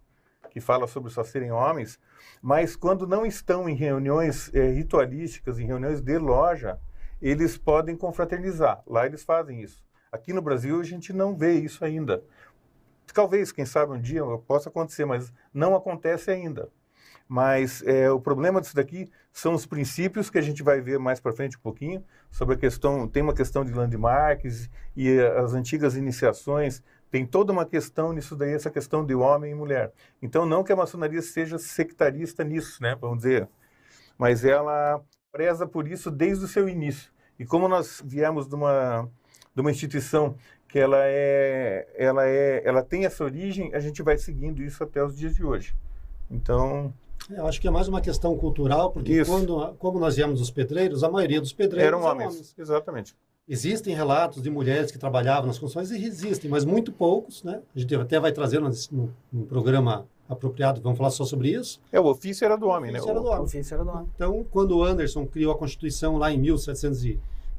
que 0.50 0.60
fala 0.60 0.88
sobre 0.88 1.12
só 1.12 1.22
serem 1.22 1.52
homens, 1.52 1.96
mas 2.42 2.74
quando 2.74 3.06
não 3.06 3.24
estão 3.24 3.68
em 3.68 3.74
reuniões 3.76 4.52
eh, 4.52 4.72
ritualísticas, 4.72 5.60
em 5.60 5.64
reuniões 5.64 6.00
de 6.00 6.18
loja, 6.18 6.80
eles 7.22 7.56
podem 7.56 7.96
confraternizar. 7.96 8.82
Lá 8.84 9.06
eles 9.06 9.22
fazem 9.22 9.62
isso. 9.62 9.84
Aqui 10.10 10.32
no 10.32 10.42
Brasil 10.42 10.80
a 10.80 10.84
gente 10.84 11.12
não 11.12 11.36
vê 11.36 11.52
isso 11.52 11.84
ainda. 11.84 12.24
Talvez, 13.14 13.52
quem 13.52 13.64
sabe, 13.64 13.92
um 13.92 14.00
dia 14.00 14.22
possa 14.44 14.70
acontecer, 14.70 15.04
mas 15.04 15.32
não 15.54 15.76
acontece 15.76 16.32
ainda. 16.32 16.68
Mas 17.30 17.80
eh, 17.86 18.10
o 18.10 18.20
problema 18.20 18.60
disso 18.60 18.74
daqui 18.74 19.08
são 19.32 19.54
os 19.54 19.64
princípios 19.64 20.28
que 20.28 20.36
a 20.36 20.42
gente 20.42 20.64
vai 20.64 20.80
ver 20.80 20.98
mais 20.98 21.20
para 21.20 21.32
frente 21.32 21.56
um 21.56 21.60
pouquinho 21.60 22.04
sobre 22.28 22.56
a 22.56 22.58
questão. 22.58 23.06
Tem 23.06 23.22
uma 23.22 23.32
questão 23.32 23.64
de 23.64 23.72
landmarks 23.72 24.68
e 24.96 25.10
eh, 25.10 25.38
as 25.38 25.54
antigas 25.54 25.94
iniciações. 25.94 26.82
Tem 27.08 27.24
toda 27.24 27.52
uma 27.52 27.64
questão 27.64 28.12
nisso 28.12 28.34
daí, 28.34 28.52
essa 28.52 28.68
questão 28.68 29.06
de 29.06 29.14
homem 29.14 29.52
e 29.52 29.54
mulher. 29.54 29.92
Então, 30.20 30.44
não 30.44 30.64
que 30.64 30.72
a 30.72 30.76
maçonaria 30.76 31.22
seja 31.22 31.56
sectarista 31.56 32.42
nisso, 32.42 32.82
né? 32.82 32.96
Vamos 33.00 33.18
dizer. 33.18 33.48
Mas 34.18 34.44
ela 34.44 35.00
preza 35.30 35.68
por 35.68 35.86
isso 35.86 36.10
desde 36.10 36.44
o 36.44 36.48
seu 36.48 36.68
início. 36.68 37.12
E 37.38 37.46
como 37.46 37.68
nós 37.68 38.02
viemos 38.04 38.48
de 38.48 38.56
uma, 38.56 39.08
de 39.54 39.60
uma 39.60 39.70
instituição 39.70 40.34
que 40.66 40.80
ela 40.80 40.98
é, 40.98 41.86
ela 41.94 42.26
é, 42.26 42.60
ela 42.64 42.82
tem 42.82 43.04
essa 43.04 43.22
origem, 43.22 43.72
a 43.72 43.78
gente 43.78 44.02
vai 44.02 44.18
seguindo 44.18 44.60
isso 44.64 44.82
até 44.82 45.00
os 45.00 45.16
dias 45.16 45.36
de 45.36 45.44
hoje. 45.44 45.76
Então, 46.28 46.92
Eu 47.36 47.46
acho 47.46 47.60
que 47.60 47.68
é 47.68 47.70
mais 47.70 47.88
uma 47.88 48.00
questão 48.00 48.36
cultural, 48.36 48.90
porque 48.90 49.20
Isso. 49.20 49.30
quando, 49.30 49.74
como 49.78 49.98
nós 49.98 50.16
viemos 50.16 50.40
dos 50.40 50.50
pedreiros, 50.50 51.04
a 51.04 51.10
maioria 51.10 51.40
dos 51.40 51.52
pedreiros 51.52 51.86
eram 51.86 52.02
homens. 52.02 52.54
Exatamente. 52.58 53.14
Existem 53.48 53.94
relatos 53.94 54.42
de 54.42 54.50
mulheres 54.50 54.90
que 54.90 54.98
trabalhavam 54.98 55.46
nas 55.46 55.58
construções, 55.58 55.90
e 55.90 56.04
existem, 56.04 56.50
mas 56.50 56.64
muito 56.64 56.92
poucos, 56.92 57.42
né? 57.42 57.60
A 57.74 57.78
gente 57.78 57.94
até 57.94 58.20
vai 58.20 58.32
trazer 58.32 58.60
num, 58.60 58.70
num 59.32 59.44
programa 59.44 60.06
apropriado, 60.28 60.80
vamos 60.80 60.96
falar 60.96 61.10
só 61.10 61.24
sobre 61.24 61.48
isso. 61.50 61.80
É, 61.90 61.98
o 61.98 62.06
ofício 62.06 62.44
era 62.44 62.56
do 62.56 62.68
homem, 62.68 62.92
né? 62.92 62.98
Isso 62.98 63.08
era 63.10 63.18
do 63.18 63.26
O 63.26 63.30
homem. 63.30 63.42
ofício 63.42 63.74
era 63.74 63.84
do 63.84 63.90
homem. 63.90 64.06
Então, 64.14 64.46
quando 64.50 64.76
o 64.76 64.84
Anderson 64.84 65.26
criou 65.26 65.52
a 65.52 65.56
Constituição 65.58 66.16
lá 66.16 66.30
em 66.30 66.38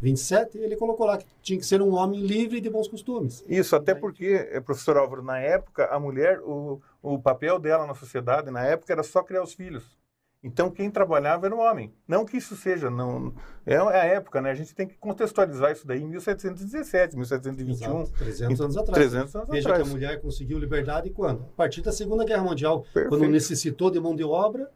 1727, 0.01 0.57
ele 0.57 0.75
colocou 0.75 1.05
lá 1.05 1.17
que 1.17 1.25
tinha 1.41 1.59
que 1.59 1.65
ser 1.65 1.81
um 1.81 1.93
homem 1.93 2.21
livre 2.21 2.59
de 2.59 2.69
bons 2.69 2.87
costumes. 2.87 3.43
Isso, 3.47 3.75
até 3.75 3.93
porque, 3.93 4.47
eh, 4.51 4.59
professor 4.59 4.97
Álvaro, 4.97 5.21
na 5.21 5.39
época, 5.39 5.85
a 5.85 5.99
mulher, 5.99 6.39
o, 6.41 6.81
o 7.01 7.19
papel 7.19 7.59
dela 7.59 7.85
na 7.85 7.93
sociedade, 7.93 8.49
na 8.51 8.63
época, 8.65 8.91
era 8.91 9.03
só 9.03 9.21
criar 9.23 9.43
os 9.43 9.53
filhos. 9.53 9.99
Então, 10.43 10.71
quem 10.71 10.89
trabalhava 10.89 11.45
era 11.45 11.55
o 11.55 11.59
homem. 11.59 11.93
Não 12.07 12.25
que 12.25 12.35
isso 12.35 12.55
seja, 12.55 12.89
não 12.89 13.31
é 13.63 13.77
a 13.77 14.05
época, 14.05 14.41
né? 14.41 14.49
A 14.49 14.55
gente 14.55 14.73
tem 14.73 14.87
que 14.87 14.95
contextualizar 14.97 15.71
isso 15.71 15.85
daí 15.85 16.01
em 16.01 16.07
1717, 16.07 17.15
1721, 17.15 18.01
Exato, 18.01 18.17
300 18.17 18.61
anos 18.61 18.77
atrás. 18.77 18.97
300 18.97 19.35
anos 19.35 19.49
Veja 19.49 19.61
que 19.67 19.71
atrás. 19.71 19.87
a 19.87 19.91
mulher 19.91 20.19
conseguiu 20.19 20.57
liberdade 20.57 21.11
quando? 21.11 21.43
A 21.43 21.55
partir 21.55 21.81
da 21.83 21.91
Segunda 21.91 22.25
Guerra 22.25 22.43
Mundial, 22.43 22.81
Perfeito. 22.81 23.09
quando 23.09 23.27
necessitou 23.27 23.91
de 23.91 23.99
mão 23.99 24.15
de 24.15 24.23
obra, 24.23 24.67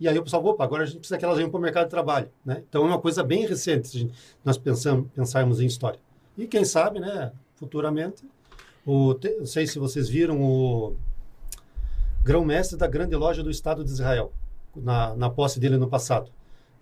e 0.00 0.08
aí 0.08 0.18
o 0.18 0.22
pessoal, 0.22 0.44
opa, 0.44 0.64
agora 0.64 0.82
a 0.84 0.86
gente 0.86 0.98
precisa 0.98 1.18
que 1.18 1.24
elas 1.24 1.36
venham 1.36 1.50
para 1.50 1.58
o 1.58 1.60
mercado 1.60 1.84
de 1.84 1.90
trabalho. 1.90 2.30
Né? 2.44 2.62
Então 2.68 2.82
é 2.82 2.86
uma 2.86 2.98
coisa 2.98 3.22
bem 3.22 3.46
recente, 3.46 3.88
se 3.88 4.10
nós 4.44 4.56
pensamos, 4.56 5.06
pensarmos 5.14 5.60
em 5.60 5.66
história. 5.66 6.00
E 6.38 6.46
quem 6.46 6.64
sabe, 6.64 7.00
né, 7.00 7.32
futuramente, 7.56 8.24
o, 8.86 9.14
não 9.38 9.46
sei 9.46 9.66
se 9.66 9.78
vocês 9.78 10.08
viram 10.08 10.40
o 10.42 10.96
grão-mestre 12.24 12.78
da 12.78 12.86
grande 12.86 13.14
loja 13.14 13.42
do 13.42 13.50
Estado 13.50 13.84
de 13.84 13.90
Israel, 13.90 14.32
na, 14.74 15.14
na 15.16 15.28
posse 15.28 15.60
dele 15.60 15.76
no 15.76 15.88
passado. 15.88 16.30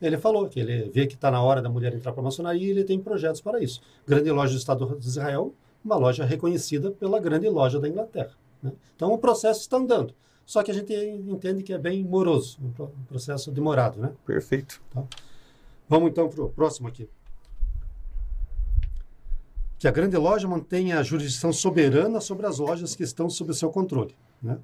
Ele 0.01 0.17
falou 0.17 0.49
que 0.49 0.61
ele 0.61 0.89
vê 0.91 1.07
que 1.07 1.15
está 1.15 1.31
na 1.31 1.43
hora 1.43 1.61
da 1.61 1.69
mulher 1.69 1.93
entrar 1.93 2.13
para 2.13 2.21
a 2.21 2.25
maçonaria 2.25 2.67
e 2.67 2.71
ele 2.71 2.85
tem 2.85 3.01
projetos 3.01 3.41
para 3.41 3.61
isso. 3.61 3.81
Grande 4.07 4.31
loja 4.31 4.53
do 4.53 4.59
Estado 4.59 4.97
de 4.97 5.07
Israel, 5.07 5.53
uma 5.85 5.97
loja 5.97 6.25
reconhecida 6.25 6.93
pela 6.93 7.19
grande 7.19 7.49
loja 7.49 7.81
da 7.81 7.89
Inglaterra. 7.89 8.33
né? 8.63 8.73
Então 8.95 9.13
o 9.13 9.19
processo 9.19 9.61
está 9.61 9.77
andando. 9.77 10.15
Só 10.49 10.63
que 10.63 10.71
a 10.71 10.75
gente 10.75 10.95
entende 10.95 11.63
que 11.63 11.75
é 11.75 11.79
bem 11.79 12.03
moroso, 12.03 12.59
um 12.63 12.71
pro- 12.73 12.91
processo 13.07 13.51
demorado. 13.53 14.01
Né? 14.01 14.13
Perfeito. 14.25 14.81
Vamos 15.87 16.09
então 16.11 16.27
para 16.27 16.43
o 16.43 16.49
próximo 16.49 16.89
aqui. 16.89 17.07
Que 19.79 19.87
a 19.87 19.91
grande 19.91 20.17
loja 20.17 20.49
mantenha 20.49 20.99
a 20.99 21.03
jurisdição 21.03 21.53
soberana 21.53 22.19
sobre 22.19 22.47
as 22.47 22.59
lojas 22.59 22.97
que 22.97 23.03
estão 23.03 23.29
sob 23.29 23.51
o 23.51 23.55
seu 23.55 23.69
controle. 23.71 24.17
Né? 24.43 24.59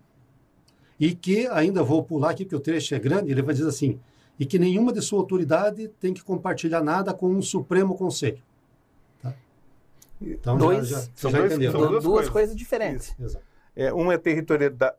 E 0.99 1.15
que, 1.15 1.47
ainda 1.49 1.83
vou 1.83 2.03
pular 2.03 2.31
aqui, 2.31 2.47
porque 2.47 2.57
o 2.57 2.61
trecho 2.61 2.95
é 2.95 2.99
grande, 2.99 3.31
ele 3.31 3.43
vai 3.43 3.53
dizer 3.55 3.69
assim, 3.69 4.01
e 4.41 4.47
que 4.47 4.59
nenhuma 4.59 4.91
de 4.91 5.03
sua 5.03 5.19
autoridade 5.21 5.89
tem 6.01 6.15
que 6.15 6.25
compartilhar 6.25 6.83
nada 6.83 7.13
com 7.13 7.29
um 7.29 7.43
Supremo 7.43 7.95
Conselho. 7.95 8.43
Tá? 9.21 9.35
Então, 10.23 10.57
Dois- 10.57 10.89
já, 10.89 11.01
já, 11.03 11.07
são 11.15 11.31
já 11.31 11.39
dois- 11.41 11.53
são 11.53 11.59
Du- 11.73 11.89
duas 11.89 11.91
duas, 11.91 12.03
coisas. 12.05 12.31
coisas 12.31 12.57
diferentes. 12.57 13.15
Exato. 13.21 13.45
É, 13.77 13.93
uma 13.93 14.15
é 14.15 14.19
territorialidade, 14.19 14.97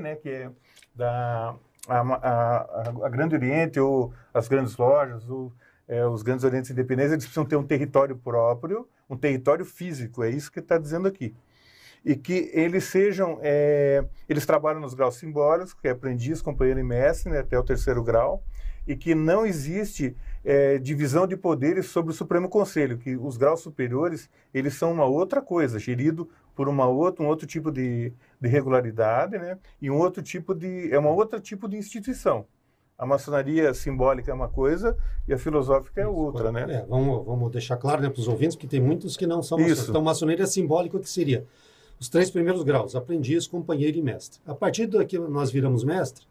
né, 0.00 0.16
que 0.16 0.28
é 0.28 0.50
da 0.94 1.56
a, 1.88 2.00
a, 2.00 3.06
a 3.06 3.08
Grande 3.08 3.34
Oriente 3.34 3.80
ou 3.80 4.12
as 4.32 4.46
grandes 4.46 4.76
lojas 4.76 5.28
ou 5.28 5.52
é, 5.88 6.06
os 6.06 6.22
grandes 6.22 6.44
orientes 6.44 6.70
independentes, 6.70 7.12
eles 7.12 7.24
precisam 7.24 7.46
ter 7.46 7.56
um 7.56 7.66
território 7.66 8.14
próprio, 8.14 8.86
um 9.08 9.16
território 9.16 9.64
físico, 9.64 10.22
é 10.22 10.28
isso 10.28 10.52
que 10.52 10.60
está 10.60 10.76
dizendo 10.76 11.08
aqui. 11.08 11.34
E 12.04 12.14
que 12.14 12.50
eles 12.52 12.84
sejam, 12.84 13.38
é, 13.42 14.04
eles 14.28 14.44
trabalham 14.44 14.80
nos 14.80 14.94
graus 14.94 15.16
simbólicos, 15.16 15.72
que 15.72 15.88
é 15.88 15.92
aprendiz, 15.92 16.42
companheiro 16.42 16.78
e 16.78 16.84
mestre, 16.84 17.32
né, 17.32 17.40
até 17.40 17.58
o 17.58 17.64
terceiro 17.64 18.04
grau, 18.04 18.44
e 18.86 18.94
que 18.94 19.14
não 19.14 19.46
existe 19.46 20.14
é, 20.48 20.78
divisão 20.78 21.26
de 21.26 21.36
poderes 21.36 21.90
sobre 21.90 22.10
o 22.10 22.14
Supremo 22.14 22.48
Conselho, 22.48 22.96
que 22.96 23.14
os 23.18 23.36
graus 23.36 23.60
superiores 23.60 24.30
eles 24.54 24.72
são 24.72 24.90
uma 24.90 25.04
outra 25.04 25.42
coisa, 25.42 25.78
gerido 25.78 26.26
por 26.56 26.70
uma 26.70 26.86
outra, 26.86 27.22
um 27.22 27.28
outro 27.28 27.46
tipo 27.46 27.70
de, 27.70 28.14
de 28.40 28.48
regularidade, 28.48 29.36
né? 29.36 29.58
E 29.78 29.90
um 29.90 29.98
outro 29.98 30.22
tipo 30.22 30.54
de 30.54 30.90
é 30.90 30.98
uma 30.98 31.10
outra 31.10 31.38
tipo 31.38 31.68
de 31.68 31.76
instituição. 31.76 32.46
A 32.96 33.04
maçonaria 33.04 33.74
simbólica 33.74 34.30
é 34.30 34.34
uma 34.34 34.48
coisa 34.48 34.96
e 35.28 35.34
a 35.34 35.38
filosófica 35.38 36.00
é 36.00 36.06
outra, 36.06 36.50
né? 36.50 36.64
É, 36.66 36.86
vamos, 36.86 37.26
vamos 37.26 37.52
deixar 37.52 37.76
claro 37.76 38.00
né, 38.00 38.08
para 38.08 38.18
os 38.18 38.26
ouvintes, 38.26 38.56
porque 38.56 38.66
tem 38.66 38.80
muitos 38.80 39.18
que 39.18 39.26
não 39.26 39.42
são 39.42 39.58
maçons. 39.58 39.90
Então, 39.90 40.00
maçonaria 40.00 40.46
simbólica, 40.46 40.96
o 40.96 41.00
que 41.00 41.10
seria? 41.10 41.44
Os 42.00 42.08
três 42.08 42.30
primeiros 42.30 42.62
graus, 42.62 42.96
aprendiz, 42.96 43.46
companheiro 43.46 43.98
e 43.98 44.02
mestre. 44.02 44.40
A 44.46 44.54
partir 44.54 44.86
daqui 44.86 45.18
nós 45.18 45.50
viramos 45.50 45.84
mestre, 45.84 46.24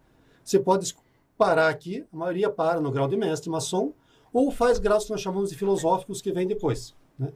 você 0.44 0.58
pode 0.58 0.96
parar 1.38 1.70
aqui, 1.70 2.04
a 2.12 2.18
maioria 2.18 2.50
para 2.50 2.82
no 2.82 2.90
grau 2.90 3.08
de 3.08 3.16
mestre, 3.16 3.48
maçom, 3.48 3.94
ou 4.38 4.51
faz 4.51 4.77
graus 4.77 5.06
que 5.06 5.10
nós 5.10 5.20
chamamos 5.20 5.50
de 5.50 5.56
filosóficos, 5.56 6.22
que 6.22 6.32
vem 6.32 6.46
depois. 6.46 6.94
Né? 7.17 7.34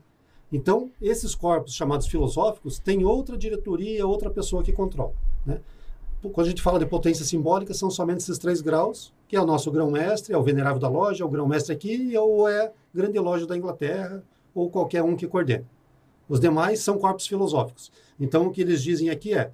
Então, 0.54 0.92
esses 1.02 1.34
corpos 1.34 1.74
chamados 1.74 2.06
filosóficos 2.06 2.78
têm 2.78 3.04
outra 3.04 3.36
diretoria, 3.36 4.06
outra 4.06 4.30
pessoa 4.30 4.62
que 4.62 4.72
controla. 4.72 5.16
Né? 5.44 5.60
Quando 6.22 6.46
a 6.46 6.50
gente 6.52 6.62
fala 6.62 6.78
de 6.78 6.86
potência 6.86 7.26
simbólica, 7.26 7.74
são 7.74 7.90
somente 7.90 8.20
esses 8.20 8.38
três 8.38 8.62
graus, 8.62 9.12
que 9.28 9.36
é 9.36 9.42
o 9.42 9.48
nosso 9.48 9.72
grão-mestre, 9.72 10.32
é 10.32 10.38
o 10.38 10.44
venerável 10.44 10.80
da 10.80 10.88
loja, 10.88 11.24
é 11.24 11.26
o 11.26 11.30
grão-mestre 11.30 11.74
aqui, 11.74 12.16
ou 12.16 12.48
é 12.48 12.72
grande 12.94 13.18
loja 13.18 13.48
da 13.48 13.58
Inglaterra, 13.58 14.24
ou 14.54 14.70
qualquer 14.70 15.02
um 15.02 15.16
que 15.16 15.26
coordene. 15.26 15.66
Os 16.30 16.40
demais 16.40 16.82
são 16.82 17.00
corpos 17.00 17.26
filosóficos. 17.26 17.92
Então, 18.20 18.46
o 18.46 18.52
que 18.52 18.62
eles 18.62 18.84
dizem 18.84 19.10
aqui 19.10 19.34
é, 19.34 19.50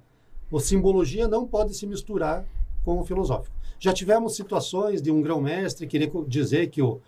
a 0.52 0.60
simbologia 0.60 1.26
não 1.26 1.46
pode 1.46 1.72
se 1.72 1.86
misturar 1.86 2.44
com 2.84 3.00
o 3.00 3.04
filosófico. 3.06 3.56
Já 3.80 3.94
tivemos 3.94 4.36
situações 4.36 5.00
de 5.00 5.10
um 5.10 5.22
grão-mestre 5.22 5.86
querer 5.86 6.12
dizer 6.26 6.68
que 6.68 6.82
o, 6.82 7.00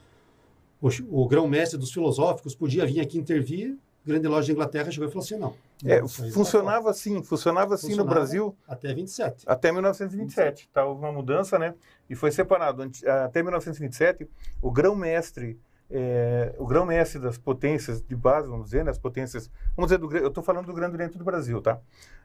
o, 0.81 0.89
o 1.11 1.29
grão-mestre 1.29 1.79
dos 1.79 1.93
filosóficos 1.93 2.55
podia 2.55 2.87
vir 2.87 3.01
aqui 3.01 3.19
intervir, 3.19 3.77
grande 4.05 4.27
loja 4.27 4.47
da 4.47 4.53
Inglaterra 4.53 4.91
chegou 4.91 5.09
e 5.09 5.13
falou 5.13 5.25
assim, 5.25 5.37
não. 5.37 5.55
É, 5.85 6.07
funcionava 6.33 6.91
assim, 6.91 7.23
funcionava 7.23 7.75
assim 7.75 7.89
no 7.89 7.97
Funcionava. 7.99 8.15
Brasil 8.15 8.57
fora. 8.67 8.77
Até 8.77 8.95
27. 8.95 9.45
até 9.47 9.73
1927. 9.73 10.69
Tá, 10.73 10.85
houve 10.85 11.01
uma 11.01 11.13
mudança, 11.13 11.59
né? 11.59 11.75
E 12.09 12.15
foi 12.15 12.31
separado. 12.31 12.83
Até 13.25 13.43
1927, 13.43 14.29
o 14.61 14.71
grão-mestre, 14.71 15.59
é, 15.91 16.55
o 16.59 16.67
grão-mestre 16.67 17.21
das 17.21 17.39
potências 17.39 18.03
de 18.03 18.17
base, 18.17 18.49
vamos 18.49 18.67
dizer, 18.67 18.85
né, 18.85 18.91
as 18.91 18.99
potências, 18.99 19.51
vamos 19.77 19.91
dizer, 19.91 19.99
do, 19.99 20.17
eu 20.17 20.29
estou 20.29 20.43
falando 20.43 20.67
do 20.67 20.73
Grande 20.73 20.95
Oriente 20.95 21.19
do 21.19 21.25
Brasil, 21.25 21.61
tá? 21.61 21.79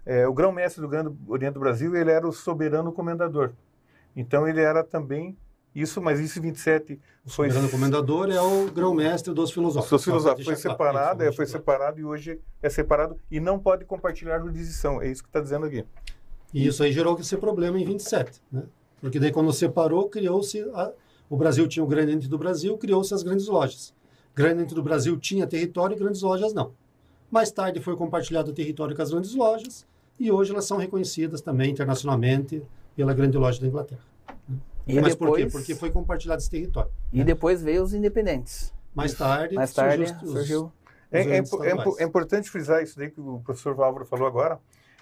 É, 0.06 0.28
o 0.28 0.34
grão-mestre 0.34 0.82
do 0.82 0.88
Grande 0.88 1.16
Oriente 1.28 1.54
do 1.54 1.60
Brasil, 1.60 1.96
ele 1.96 2.12
era 2.12 2.28
o 2.28 2.32
soberano 2.32 2.92
comendador. 2.92 3.54
Então, 4.16 4.48
ele 4.48 4.62
era 4.62 4.84
também 4.84 5.38
Isso, 5.76 6.02
mas 6.02 6.20
isso 6.22 6.40
em 6.40 6.42
27 6.44 7.00
foi... 7.26 7.50
O 7.50 7.52
grande 7.52 7.70
comendador 7.70 8.32
é 8.32 8.40
o 8.40 8.72
grão-mestre 8.72 9.34
dos 9.34 9.52
filosóficos. 9.52 10.00
Os 10.00 10.04
filosóficos 10.06 10.46
foi 10.46 10.56
separado, 10.56 11.22
é, 11.24 11.32
foi 11.34 11.46
separado 11.46 12.00
e 12.00 12.06
hoje 12.06 12.40
é 12.64 12.70
separado 12.70 13.20
e 13.30 13.42
não 13.42 13.60
pode 13.60 13.84
compartilhar 13.84 14.40
jurisdição. 14.40 15.02
É 15.02 15.10
isso 15.12 15.22
que 15.22 15.28
está 15.28 15.42
dizendo 15.42 15.66
aqui. 15.66 15.84
E 16.54 16.66
isso 16.66 16.82
aí 16.82 16.94
gerou 16.94 17.20
esse 17.20 17.36
problema 17.36 17.78
em 17.78 17.84
27, 17.84 18.42
né? 18.50 18.64
Porque 19.02 19.20
daí 19.20 19.32
quando 19.34 19.52
separou, 19.52 20.08
criou-se 20.08 20.62
a- 20.74 20.94
o 21.30 21.36
Brasil 21.36 21.68
tinha 21.68 21.84
o 21.84 21.88
Grande 21.88 22.08
Oriente 22.12 22.30
do 22.30 22.38
Brasil, 22.38 22.78
criou-se 22.78 23.14
as 23.14 23.22
grandes 23.22 23.48
lojas. 23.48 23.94
Grande 24.34 24.54
Oriente 24.56 24.74
do 24.76 24.82
Brasil 24.82 25.18
tinha 25.18 25.46
território 25.46 25.94
e 25.96 26.00
grandes 26.00 26.22
lojas 26.22 26.54
não. 26.54 26.72
Mais 27.30 27.52
tarde 27.52 27.82
foi 27.82 27.98
compartilhado 27.98 28.52
o 28.52 28.54
território 28.54 28.96
com 28.96 29.02
as 29.02 29.12
grandes 29.12 29.36
lojas 29.36 29.86
e 30.18 30.32
hoje 30.32 30.52
elas 30.54 30.64
são 30.64 30.78
reconhecidas 30.78 31.42
também 31.42 31.72
internacionalmente 31.72 32.64
pela 32.96 33.14
Grande 33.14 33.38
Loja 33.38 33.60
da 33.60 33.68
Inglaterra. 33.68 34.00
E 34.88 35.00
Mas 35.00 35.16
por 35.16 35.36
quê? 35.36 35.46
depois, 35.46 35.54
Porque 35.54 35.76
foi 35.76 35.90
compartilhado 35.92 36.40
esse 36.42 36.50
território. 36.50 36.92
e 37.12 37.24
depois 37.24 37.62
veio 37.62 37.82
os 37.84 37.94
independentes. 37.94 38.74
Mais 38.94 39.14
tarde, 39.14 39.56
Mais 39.56 39.74
tarde 39.74 40.08
surgiu 40.08 40.24
os- 40.26 40.32
surgiu. 40.32 40.72
É, 41.12 41.22
os 41.42 41.54
é 41.54 41.70
é 41.70 42.04
é 42.04 42.04
importante 42.06 42.50
frisar 42.50 42.82
isso 42.84 42.98
daí 42.98 43.10
que 43.10 43.20
o 43.20 43.40
professor 43.40 43.80
Álvaro 43.82 44.06
falou 44.06 44.28
agora. 44.28 44.60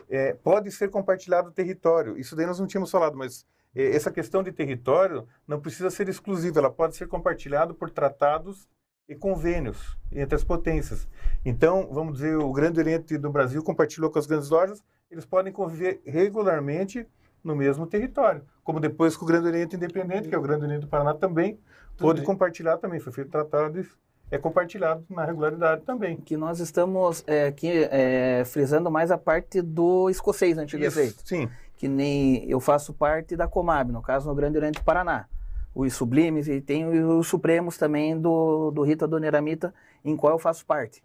É, 0.10 0.34
pode 0.34 0.72
ser 0.72 0.90
compartilhado 0.90 1.50
o 1.50 1.52
território. 1.52 2.18
Isso 2.18 2.36
daí 2.36 2.46
nós 2.46 2.60
não 2.60 2.68
tínhamos 2.68 2.92
falado, 2.92 3.18
mas 3.18 3.46
é, 3.76 3.96
essa 3.96 4.12
questão 4.12 4.44
de 4.44 4.52
território 4.52 5.28
não 5.48 5.60
precisa 5.60 5.90
ser 5.90 6.08
exclusiva. 6.10 6.60
Ela 6.60 6.70
pode 6.72 6.96
ser 6.96 7.08
compartilhada 7.08 7.74
por 7.74 7.90
tratados 7.90 8.68
e 9.08 9.16
convênios 9.16 9.98
entre 10.12 10.36
as 10.36 10.44
potências. 10.44 11.08
Então, 11.44 11.90
vamos 11.92 12.14
dizer, 12.16 12.36
o 12.38 12.52
Grande 12.52 12.80
Oriente 12.80 13.18
do 13.18 13.30
Brasil 13.32 13.62
compartilhou 13.64 14.10
com 14.10 14.20
as 14.20 14.26
grandes 14.28 14.50
lojas, 14.50 14.82
eles 15.10 15.26
podem 15.26 15.52
conviver 15.54 16.02
regularmente 16.06 17.08
no 17.44 17.56
mesmo 17.56 17.86
território. 17.86 18.44
Como 18.64 18.80
depois 18.80 19.18
com 19.18 19.26
o 19.26 19.28
Grande 19.28 19.48
Oriente 19.48 19.76
Independente, 19.76 20.30
que 20.30 20.36
é 20.36 20.38
o 20.38 20.42
Grande 20.42 20.64
Oriente 20.64 20.82
do 20.82 20.88
Paraná 20.88 21.14
também, 21.14 21.60
pôde 21.98 22.22
compartilhar 22.22 22.78
também. 22.78 23.00
Foi 23.00 23.12
feito 23.12 23.30
tratado 23.30 23.80
e 23.80 23.86
é 24.32 24.38
compartilhado 24.38 25.06
na 25.10 25.26
regularidade 25.26 25.84
também. 25.84 26.18
Que 26.18 26.38
nós 26.38 26.60
estamos 26.60 27.24
é, 27.28 27.48
aqui 27.48 27.70
é, 27.92 28.44
frisando 28.46 28.90
mais 28.90 29.12
a 29.12 29.18
parte 29.18 29.62
do 29.62 30.10
escocês 30.10 30.58
antigo 30.58 30.84
Isso, 30.84 31.00
efeito. 31.00 31.28
Sim, 31.28 31.50
Que 31.76 31.88
nem 31.88 32.50
eu 32.50 32.60
faço 32.60 32.94
parte 32.94 33.36
da 33.36 33.48
Comab, 33.48 33.92
no 33.92 34.02
caso 34.02 34.28
no 34.28 34.36
Grande 34.36 34.58
Oriente 34.58 34.80
do 34.80 34.84
Paraná. 34.84 35.28
Os 35.76 35.94
sublimes 35.94 36.48
e 36.48 36.62
tem 36.62 36.88
os 36.88 37.28
supremos 37.28 37.78
também 37.78 38.20
do, 38.20 38.72
do 38.72 38.84
Rita 38.84 39.08
Doneramita, 39.08 39.74
em 40.06 40.16
qual 40.16 40.34
eu 40.34 40.40
faço 40.40 40.66
parte. 40.66 41.04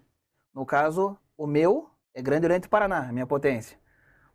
No 0.55 0.65
caso, 0.65 1.17
o 1.37 1.47
meu 1.47 1.89
é 2.15 2.23
Grande 2.23 2.47
Oriente 2.47 2.63
do 2.63 2.69
Paraná, 2.69 3.09
a 3.09 3.13
minha 3.13 3.27
potência. 3.27 3.79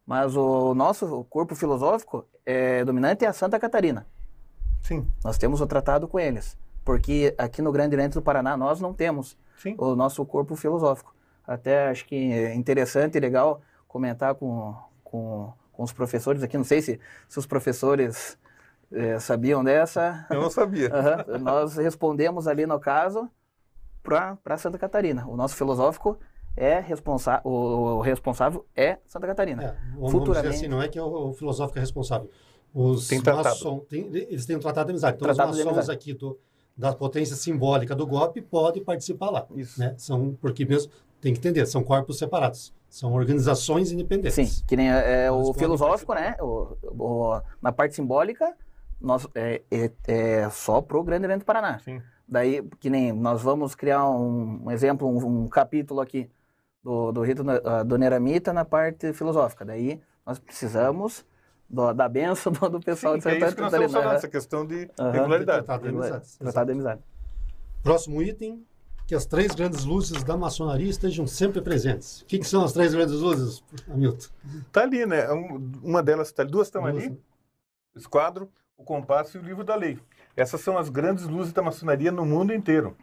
Mas 0.05 0.35
o 0.35 0.73
nosso 0.75 1.23
corpo 1.29 1.55
filosófico 1.55 2.25
é 2.45 2.83
dominante 2.83 3.23
é 3.23 3.27
a 3.27 3.33
Santa 3.33 3.59
Catarina. 3.59 4.05
sim, 4.81 5.07
Nós 5.23 5.37
temos 5.37 5.61
o 5.61 5.67
tratado 5.67 6.07
com 6.07 6.19
eles. 6.19 6.57
Porque 6.83 7.33
aqui 7.37 7.61
no 7.61 7.71
Grande 7.71 7.95
Oriente 7.95 8.13
do 8.15 8.21
Paraná 8.21 8.57
nós 8.57 8.81
não 8.81 8.93
temos 8.93 9.37
sim. 9.57 9.75
o 9.77 9.95
nosso 9.95 10.25
corpo 10.25 10.55
filosófico. 10.55 11.15
Até 11.47 11.89
acho 11.89 12.05
que 12.05 12.15
é 12.33 12.53
interessante 12.53 13.17
e 13.17 13.21
legal 13.21 13.61
comentar 13.87 14.35
com, 14.35 14.75
com, 15.03 15.53
com 15.71 15.83
os 15.83 15.93
professores 15.93 16.43
aqui. 16.43 16.57
Não 16.57 16.65
sei 16.65 16.81
se, 16.81 16.99
se 17.29 17.39
os 17.39 17.45
professores 17.45 18.37
eh, 18.91 19.19
sabiam 19.19 19.63
dessa. 19.63 20.25
Eu 20.29 20.41
não 20.41 20.49
sabia. 20.49 20.89
Aham. 20.93 21.37
Nós 21.39 21.77
respondemos 21.77 22.47
ali 22.47 22.65
no 22.65 22.79
caso 22.79 23.29
para 24.03 24.57
Santa 24.57 24.77
Catarina. 24.77 25.25
O 25.27 25.37
nosso 25.37 25.55
filosófico 25.55 26.17
é 26.55 26.79
responsável, 26.79 27.41
o, 27.49 27.97
o 27.97 28.01
responsável 28.01 28.65
é 28.75 28.97
Santa 29.05 29.27
Catarina. 29.27 29.63
É, 29.63 29.67
vamos 29.95 30.05
dizer 30.07 30.11
Futuramente. 30.19 30.55
assim, 30.55 30.67
não 30.67 30.81
é 30.81 30.87
que 30.87 30.97
é 30.99 31.01
o, 31.03 31.29
o 31.29 31.33
filosófico 31.33 31.77
é 31.77 31.81
responsável. 31.81 32.29
Os 32.73 33.07
Tem 33.07 33.21
maçom- 33.21 33.79
tem- 33.79 34.07
eles 34.13 34.45
têm 34.45 34.55
um 34.55 34.59
tratado 34.59 34.87
de 34.87 34.91
amizade. 34.93 35.15
Então, 35.17 35.27
Tratado 35.27 35.51
os 35.51 35.57
maçons 35.57 35.73
amizade. 35.77 35.91
aqui 35.97 36.13
do, 36.13 36.39
da 36.75 36.91
potência 36.93 37.35
simbólica 37.35 37.95
do 37.95 38.05
golpe 38.07 38.41
podem 38.41 38.83
participar 38.83 39.29
lá. 39.29 39.45
Isso. 39.55 39.79
Né? 39.79 39.93
São, 39.97 40.35
porque 40.41 40.65
mesmo, 40.65 40.91
tem 41.21 41.33
que 41.33 41.39
entender, 41.39 41.65
são 41.67 41.83
corpos 41.83 42.17
separados. 42.17 42.73
São 42.89 43.13
organizações 43.13 43.91
independentes. 43.91 44.33
Sim, 44.35 44.63
que 44.67 44.75
nem 44.75 44.91
é, 44.91 45.27
Eles 45.27 45.47
o 45.47 45.53
filosófico, 45.53 46.13
né? 46.13 46.35
O, 46.39 46.75
o- 46.83 47.41
na 47.61 47.71
parte 47.71 47.95
simbólica, 47.95 48.55
nós, 49.01 49.27
é, 49.35 49.61
é, 49.71 49.91
é 50.07 50.49
só 50.49 50.81
pro 50.81 51.03
Grande 51.03 51.25
Oriente 51.25 51.39
do 51.41 51.45
Paraná. 51.45 51.79
Sim. 51.79 52.01
Daí, 52.27 52.67
que 52.79 52.89
nem 52.89 53.11
nós 53.11 53.41
vamos 53.41 53.75
criar 53.75 54.07
um, 54.09 54.61
um 54.65 54.71
exemplo, 54.71 55.07
um, 55.07 55.43
um 55.43 55.47
capítulo 55.47 56.01
aqui 56.01 56.29
do, 56.83 57.11
do 57.11 57.21
rito 57.21 57.41
uh, 57.43 57.83
do 57.85 57.97
Neramita 57.97 58.51
na 58.51 58.65
parte 58.65 59.13
filosófica. 59.13 59.63
Daí 59.63 60.01
nós 60.25 60.37
precisamos 60.39 61.25
do- 61.69 61.93
da 61.93 62.09
benção 62.09 62.51
do, 62.51 62.69
do 62.69 62.79
pessoal 62.79 63.13
Sim, 63.13 63.19
de 63.19 63.23
que 63.23 63.29
é 63.29 63.33
Santa 63.33 63.45
isso 63.47 63.55
que 63.55 63.61
nós 63.61 63.73
estamos 63.73 63.91
falando, 63.93 64.15
essa 64.15 64.27
questão 64.27 64.65
de 64.65 64.89
regularidade. 65.11 65.65
Tratado 65.65 65.83
de 65.83 65.89
amizade. 65.89 66.25
Tratado 66.37 66.65
de 66.67 66.71
amizade. 66.73 67.01
Próximo 67.81 68.21
item, 68.21 68.65
que 69.07 69.15
as 69.15 69.25
três 69.25 69.53
grandes 69.53 69.83
luzes 69.83 70.23
da 70.23 70.37
maçonaria 70.37 70.89
estejam 70.89 71.25
sempre 71.27 71.61
presentes. 71.61 72.21
O 72.21 72.25
que, 72.25 72.39
que 72.39 72.45
são 72.47 72.63
as 72.63 72.71
três 72.73 72.93
grandes 72.93 73.15
luzes, 73.15 73.63
Hamilton? 73.89 74.27
Está 74.67 74.81
ali, 74.83 75.05
né? 75.05 75.31
Um- 75.31 75.71
Uma 75.83 76.01
delas 76.03 76.27
está 76.27 76.43
ali, 76.43 76.51
duas 76.51 76.67
estão 76.67 76.85
ali, 76.85 77.09
né? 77.09 77.17
o 77.95 77.97
esquadro, 77.99 78.49
o 78.77 78.83
compasso 78.83 79.37
e 79.37 79.39
o 79.39 79.43
livro 79.43 79.63
da 79.63 79.75
lei. 79.75 79.99
Essas 80.35 80.61
são 80.61 80.77
as 80.77 80.89
grandes 80.89 81.25
luzes 81.27 81.53
da 81.53 81.61
maçonaria 81.61 82.11
no 82.11 82.25
mundo 82.25 82.53
inteiro. 82.53 82.95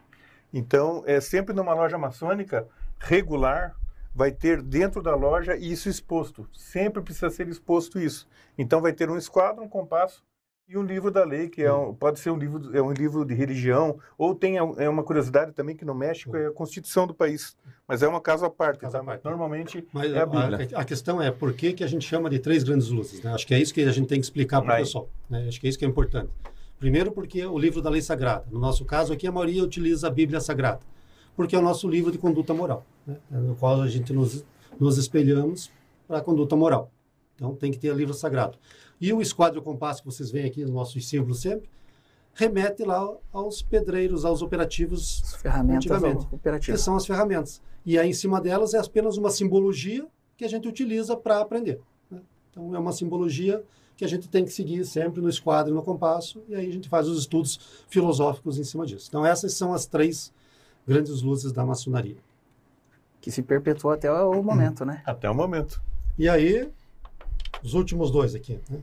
Então, 0.53 1.01
é 1.05 1.21
sempre 1.21 1.53
numa 1.55 1.73
loja 1.73 1.97
maçônica 1.97 2.67
regular, 3.05 3.75
vai 4.13 4.31
ter 4.31 4.61
dentro 4.61 5.01
da 5.01 5.15
loja 5.15 5.55
isso 5.57 5.89
exposto. 5.89 6.47
Sempre 6.53 7.01
precisa 7.01 7.29
ser 7.29 7.47
exposto 7.47 7.99
isso. 7.99 8.27
Então, 8.57 8.81
vai 8.81 8.93
ter 8.93 9.09
um 9.09 9.17
esquadro, 9.17 9.63
um 9.63 9.67
compasso 9.69 10.23
e 10.69 10.77
um 10.77 10.83
livro 10.83 11.09
da 11.11 11.23
lei, 11.25 11.49
que 11.49 11.61
é 11.63 11.73
um- 11.73 11.93
pode 11.93 12.19
ser 12.19 12.29
um 12.29 12.37
livro, 12.37 12.75
é 12.77 12.81
um 12.81 12.91
livro 12.91 13.25
de 13.25 13.33
religião, 13.33 13.97
ou 14.17 14.33
tem 14.35 14.57
é 14.57 14.87
uma 14.89 15.03
curiosidade 15.03 15.51
também 15.51 15.75
que 15.75 15.83
no 15.83 15.93
México 15.95 16.35
é 16.37 16.47
a 16.47 16.51
Constituição 16.51 17.07
do 17.07 17.13
país. 17.13 17.57
Mas 17.87 18.01
é 18.03 18.07
uma 18.07 18.21
caso 18.21 18.45
à 18.45 18.49
parte. 18.49 18.79
Tá? 18.81 19.03
parte. 19.03 19.25
Normalmente 19.25 19.85
Mas 19.91 20.13
é 20.13 20.19
a 20.19 20.25
Bíblia. 20.25 20.69
a, 20.75 20.81
a 20.81 20.85
questão 20.85 21.21
é 21.21 21.29
por 21.31 21.51
que, 21.53 21.73
que 21.73 21.83
a 21.83 21.87
gente 21.87 22.07
chama 22.07 22.29
de 22.29 22.39
três 22.39 22.63
grandes 22.63 22.87
luzes. 22.89 23.21
Né? 23.21 23.33
Acho 23.33 23.45
que 23.47 23.53
é 23.53 23.59
isso 23.59 23.73
que 23.73 23.81
a 23.81 23.91
gente 23.91 24.07
tem 24.07 24.19
que 24.19 24.25
explicar 24.25 24.61
para 24.61 24.75
o 24.75 24.77
pessoal. 24.77 25.09
né? 25.29 25.45
Acho 25.47 25.59
que 25.59 25.67
é 25.67 25.69
isso 25.69 25.79
que 25.79 25.83
é 25.83 25.87
importante. 25.87 26.29
Primeiro, 26.79 27.11
porque 27.11 27.45
o 27.45 27.57
livro 27.59 27.81
da 27.81 27.89
lei 27.89 28.01
sagrada. 28.01 28.45
No 28.49 28.59
nosso 28.59 28.85
caso 28.85 29.11
aqui, 29.13 29.27
a 29.27 29.31
maioria 29.31 29.63
utiliza 29.63 30.07
a 30.07 30.09
Bíblia 30.09 30.39
Sagrada, 30.39 30.79
porque 31.35 31.55
é 31.55 31.59
o 31.59 31.61
nosso 31.61 31.87
livro 31.87 32.11
de 32.11 32.17
conduta 32.17 32.53
moral, 32.53 32.85
né? 33.05 33.17
no 33.29 33.55
qual 33.55 33.81
a 33.81 33.87
gente 33.87 34.13
nos, 34.13 34.45
nos 34.79 34.97
espelhamos 34.97 35.71
para 36.07 36.17
a 36.19 36.21
conduta 36.21 36.55
moral. 36.55 36.91
Então, 37.35 37.55
tem 37.55 37.71
que 37.71 37.79
ter 37.79 37.93
livro 37.95 38.13
sagrado. 38.13 38.57
E 38.99 39.11
o 39.11 39.21
esquadro 39.21 39.61
compasso 39.61 40.01
que 40.03 40.05
vocês 40.05 40.29
veem 40.29 40.45
aqui 40.45 40.63
no 40.63 40.73
nosso 40.73 40.99
símbolo 41.01 41.33
sempre, 41.33 41.67
remete 42.33 42.83
lá 42.83 43.11
aos 43.33 43.61
pedreiros, 43.61 44.23
aos 44.25 44.41
operativos 44.41 45.21
As 45.25 45.41
ferramentas 45.41 45.85
Antigamente. 45.91 46.27
que 46.27 46.35
operativas. 46.35 46.81
são 46.81 46.95
as 46.95 47.05
ferramentas. 47.05 47.61
E 47.85 47.97
aí, 47.97 48.09
em 48.09 48.13
cima 48.13 48.39
delas, 48.39 48.73
é 48.73 48.79
apenas 48.79 49.17
uma 49.17 49.31
simbologia 49.31 50.05
que 50.37 50.45
a 50.45 50.47
gente 50.47 50.67
utiliza 50.67 51.17
para 51.17 51.39
aprender. 51.41 51.79
né? 52.09 52.21
Então, 52.51 52.75
é 52.75 52.79
uma 52.79 52.91
simbologia 52.91 53.63
que 53.97 54.05
a 54.05 54.07
gente 54.07 54.27
tem 54.27 54.45
que 54.45 54.51
seguir 54.51 54.85
sempre 54.85 55.21
no 55.21 55.29
esquadro 55.29 55.71
e 55.71 55.75
no 55.75 55.83
compasso, 55.83 56.41
e 56.47 56.55
aí 56.55 56.67
a 56.67 56.71
gente 56.71 56.89
faz 56.89 57.07
os 57.07 57.19
estudos 57.19 57.59
filosóficos 57.87 58.57
em 58.59 58.63
cima 58.63 58.85
disso. 58.85 59.07
Então, 59.09 59.25
essas 59.25 59.53
são 59.53 59.73
as 59.73 59.85
três 59.85 60.31
grandes 60.87 61.21
luzes 61.21 61.51
da 61.51 61.65
maçonaria. 61.65 62.17
Que 63.19 63.31
se 63.31 63.41
perpetuou 63.41 63.93
até 63.93 64.11
o 64.11 64.41
momento, 64.41 64.83
né? 64.83 65.01
Até 65.05 65.29
o 65.29 65.35
momento. 65.35 65.81
E 66.17 66.27
aí, 66.27 66.69
os 67.63 67.73
últimos 67.73 68.11
dois 68.11 68.33
aqui, 68.33 68.59
né? 68.69 68.79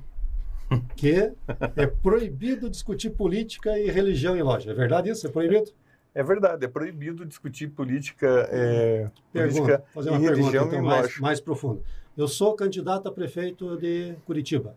que 0.96 1.32
é 1.76 1.86
proibido 1.86 2.68
discutir 2.68 3.10
política 3.10 3.78
e 3.78 3.90
religião 3.90 4.36
em 4.36 4.42
loja. 4.42 4.70
É 4.70 4.74
verdade 4.74 5.10
isso? 5.10 5.26
É 5.26 5.30
proibido? 5.30 5.70
É 6.14 6.22
verdade, 6.22 6.64
é 6.64 6.68
proibido 6.68 7.24
discutir 7.24 7.68
política, 7.68 8.48
é, 8.50 9.10
Pergunta, 9.32 9.62
política 9.62 9.84
fazer 9.94 10.08
e 10.08 10.12
uma 10.12 10.20
pergunta 10.20 10.40
religião 10.40 10.66
então, 10.66 10.78
em 10.78 10.82
mais, 10.82 11.02
loja. 11.02 11.20
mais 11.20 11.40
profunda. 11.40 11.82
Eu 12.16 12.26
sou 12.26 12.54
candidato 12.54 13.08
a 13.08 13.12
prefeito 13.12 13.76
de 13.76 14.16
Curitiba. 14.26 14.74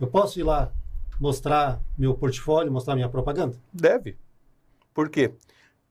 Eu 0.00 0.06
posso 0.06 0.40
ir 0.40 0.42
lá 0.42 0.72
mostrar 1.20 1.80
meu 1.96 2.14
portfólio, 2.14 2.72
mostrar 2.72 2.94
minha 2.94 3.08
propaganda? 3.08 3.56
Deve. 3.72 4.16
Por 4.94 5.08
quê? 5.08 5.32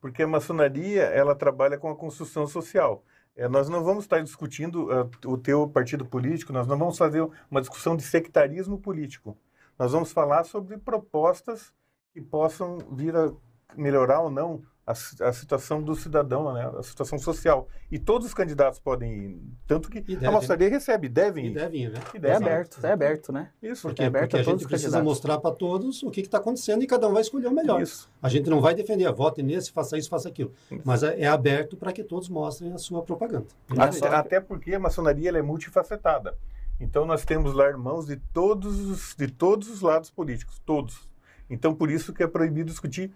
Porque 0.02 0.24
a 0.24 0.26
maçonaria, 0.26 1.04
ela 1.04 1.32
trabalha 1.32 1.78
com 1.78 1.88
a 1.88 1.94
construção 1.94 2.44
social. 2.44 3.04
É, 3.36 3.48
nós 3.48 3.68
não 3.68 3.84
vamos 3.84 4.02
estar 4.02 4.20
discutindo 4.20 4.90
ah, 4.90 5.08
o 5.24 5.38
teu 5.38 5.68
partido 5.68 6.04
político, 6.04 6.52
nós 6.52 6.66
não 6.66 6.76
vamos 6.76 6.98
fazer 6.98 7.26
uma 7.48 7.60
discussão 7.60 7.96
de 7.96 8.02
sectarismo 8.02 8.78
político. 8.78 9.38
Nós 9.78 9.92
vamos 9.92 10.12
falar 10.12 10.42
sobre 10.42 10.76
propostas 10.76 11.72
que 12.12 12.20
possam 12.20 12.78
vir 12.90 13.16
a 13.16 13.32
melhorar 13.76 14.20
ou 14.22 14.30
não 14.30 14.62
a, 14.86 14.92
a 14.92 15.32
situação 15.32 15.82
do 15.82 15.94
cidadão, 15.94 16.52
né? 16.52 16.70
a 16.78 16.82
situação 16.82 17.18
social. 17.18 17.68
E 17.90 17.98
todos 17.98 18.26
os 18.26 18.34
candidatos 18.34 18.80
podem 18.80 19.12
ir. 19.12 19.42
Tanto 19.66 19.88
que 19.88 20.02
E 20.06 20.26
a 20.26 20.30
maçonaria 20.30 20.68
recebe, 20.68 21.08
devem 21.08 21.46
E 21.46 21.48
ir. 21.50 21.54
devem 21.54 21.82
ir, 21.84 21.90
né? 21.90 22.00
E 22.12 22.16
É 22.16 22.20
devem 22.20 22.48
ir. 22.48 22.50
aberto, 22.50 22.86
é 22.86 22.92
aberto, 22.92 23.32
né? 23.32 23.50
Isso. 23.62 23.82
Por 23.82 23.94
quê? 23.94 24.02
É 24.02 24.06
aberto 24.06 24.22
Porque 24.30 24.36
a 24.36 24.40
a 24.40 24.44
todos 24.44 24.60
gente 24.62 24.68
precisa 24.68 25.02
mostrar 25.02 25.38
para 25.38 25.54
todos 25.54 26.02
o 26.02 26.10
que 26.10 26.20
está 26.20 26.38
acontecendo 26.38 26.82
e 26.82 26.86
cada 26.86 27.08
um 27.08 27.12
vai 27.12 27.22
escolher 27.22 27.46
o 27.46 27.52
melhor. 27.52 27.80
Isso. 27.80 28.10
A 28.20 28.28
gente 28.28 28.50
não 28.50 28.60
vai 28.60 28.74
defender, 28.74 29.06
ah, 29.06 29.12
vote 29.12 29.42
nesse, 29.42 29.70
faça 29.70 29.96
isso, 29.96 30.08
faça 30.10 30.28
aquilo. 30.28 30.52
Isso. 30.70 30.82
Mas 30.84 31.02
é 31.02 31.20
é 31.20 31.26
aberto 31.28 31.76
para 31.76 31.92
que 31.92 32.02
todos 32.02 32.28
mostrem 32.28 32.72
a 32.72 32.78
sua 32.78 33.02
propaganda. 33.02 33.46
Até, 33.78 34.08
até 34.08 34.40
porque 34.40 34.74
a 34.74 34.78
maçonaria 34.80 35.28
ela 35.28 35.38
é 35.38 35.42
multifacetada. 35.42 36.36
Então 36.80 37.04
nós 37.06 37.24
temos 37.24 37.54
lá 37.54 37.68
irmãos 37.68 38.06
de 38.06 38.16
todos 38.16 38.80
os, 38.80 39.14
de 39.14 39.28
todos 39.28 39.68
os 39.70 39.80
lados 39.80 40.10
políticos, 40.10 40.60
todos. 40.66 41.08
Então, 41.48 41.74
por 41.74 41.90
isso 41.90 42.12
que 42.14 42.22
é 42.22 42.26
proibido 42.26 42.70
discutir 42.70 43.12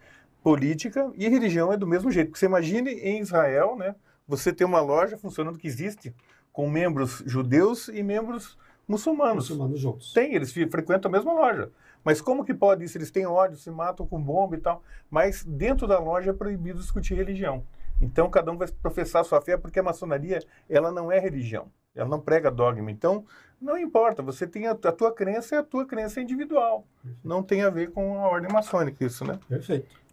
política 0.47 1.11
e 1.17 1.29
religião 1.29 1.73
é 1.73 1.77
do 1.77 1.89
mesmo 1.89 2.09
jeito. 2.09 2.29
Porque 2.29 2.39
você 2.39 2.47
imagine 2.47 2.93
em 2.93 3.19
Israel, 3.19 3.75
né, 3.75 3.97
você 4.29 4.53
ter 4.53 4.65
uma 4.65 4.81
loja 4.81 5.19
funcionando 5.19 5.59
que 5.59 5.67
existe 5.67 6.15
com 6.53 6.71
membros 6.71 7.21
judeus 7.27 7.89
e 7.89 8.01
membros 8.01 8.57
muçulmanos. 8.87 9.51
Muçulmanos 9.51 9.81
juntos. 9.81 10.13
Tem, 10.13 10.37
eles 10.37 10.53
frequentam 10.53 11.09
a 11.09 11.13
mesma 11.13 11.33
loja. 11.33 11.73
Mas 12.05 12.21
como 12.21 12.45
que 12.45 12.55
pode 12.55 12.85
isso? 12.85 12.97
Eles 12.97 13.11
têm 13.11 13.27
ódio, 13.27 13.59
se 13.59 13.73
matam 13.73 14.07
com 14.07 14.23
bomba 14.23 14.55
e 14.55 14.61
tal. 14.61 14.85
Mas 15.11 15.43
dentro 15.43 15.85
da 15.89 15.99
loja 15.99 16.31
é 16.31 16.33
proibido 16.33 16.79
discutir 16.79 17.15
religião. 17.15 17.65
Então 18.01 18.31
cada 18.31 18.53
um 18.53 18.57
vai 18.57 18.69
professar 18.69 19.23
a 19.23 19.25
sua 19.25 19.41
fé, 19.41 19.57
porque 19.57 19.81
a 19.81 19.83
maçonaria 19.83 20.39
ela 20.71 20.93
não 20.93 21.11
é 21.11 21.19
religião. 21.19 21.67
Ela 21.93 22.09
não 22.09 22.21
prega 22.21 22.53
dogma. 22.53 22.89
Então, 22.89 23.25
não 23.61 23.77
importa, 23.77 24.23
você 24.23 24.47
tem 24.47 24.69
a, 24.69 24.73
a 24.73 24.93
tua 24.93 25.13
crença 25.13 25.57
e 25.57 25.59
a 25.59 25.63
tua 25.65 25.85
crença 25.85 26.21
é 26.21 26.23
individual. 26.23 26.87
Não 27.25 27.43
tem 27.43 27.63
a 27.63 27.71
ver 27.71 27.91
com 27.91 28.21
a 28.21 28.29
ordem 28.29 28.53
maçônica 28.53 29.05
isso, 29.05 29.25
né? 29.25 29.41
Perfeito. 29.49 30.06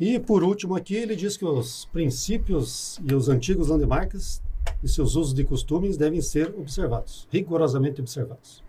E 0.00 0.18
por 0.18 0.42
último 0.42 0.74
aqui, 0.74 0.96
ele 0.96 1.14
diz 1.14 1.36
que 1.36 1.44
os 1.44 1.84
princípios 1.84 2.98
e 3.04 3.14
os 3.14 3.28
antigos 3.28 3.68
landmarks 3.68 4.40
e 4.82 4.88
seus 4.88 5.14
usos 5.14 5.34
de 5.34 5.44
costumes 5.44 5.98
devem 5.98 6.22
ser 6.22 6.54
observados, 6.58 7.28
rigorosamente 7.30 8.00
observados. 8.00 8.64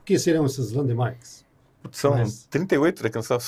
O 0.00 0.04
que 0.04 0.18
seriam 0.18 0.44
esses 0.44 0.72
landmarks? 0.72 1.46
São 1.90 2.10
Mas... 2.10 2.46
38 2.50 3.02
da 3.02 3.08
canção. 3.08 3.38